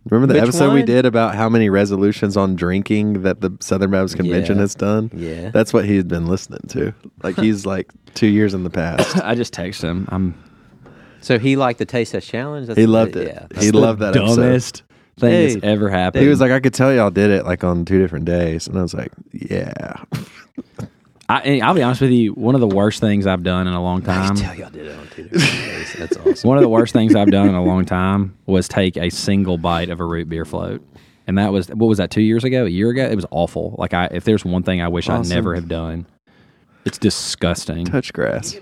[0.10, 3.92] Remember the Which episode we did about how many resolutions on drinking that the Southern
[3.92, 4.62] Baptist Convention Yeah.
[4.62, 5.12] has done?
[5.14, 5.52] Yeah.
[5.52, 6.94] That's what he's been listening to.
[7.22, 9.18] Like he's like two years in the past.
[9.24, 10.08] I just texted him.
[10.10, 10.34] I'm
[11.22, 12.68] So he liked the taste test challenge.
[12.68, 13.28] That's He loved it.
[13.28, 14.36] Yeah, He loved that episode.
[14.38, 14.84] dumbest
[15.20, 16.24] thing that's ever happened.
[16.24, 18.80] He was like, I could tell y'all did it like on two different days, and
[18.80, 20.04] I was like, Yeah.
[21.32, 22.34] I, I'll be honest with you.
[22.34, 24.36] One of the worst things I've done in a long time.
[24.36, 25.08] can tell y'all did it on.
[25.98, 26.48] That's awesome.
[26.48, 29.58] One of the worst things I've done in a long time was take a single
[29.58, 30.86] bite of a root beer float.
[31.28, 33.06] And that was what was that two years ago, a year ago?
[33.06, 33.76] It was awful.
[33.78, 36.06] Like I, if there's one thing I wish I'd never have done,
[36.84, 37.86] it's disgusting.
[37.86, 38.60] Touch grass.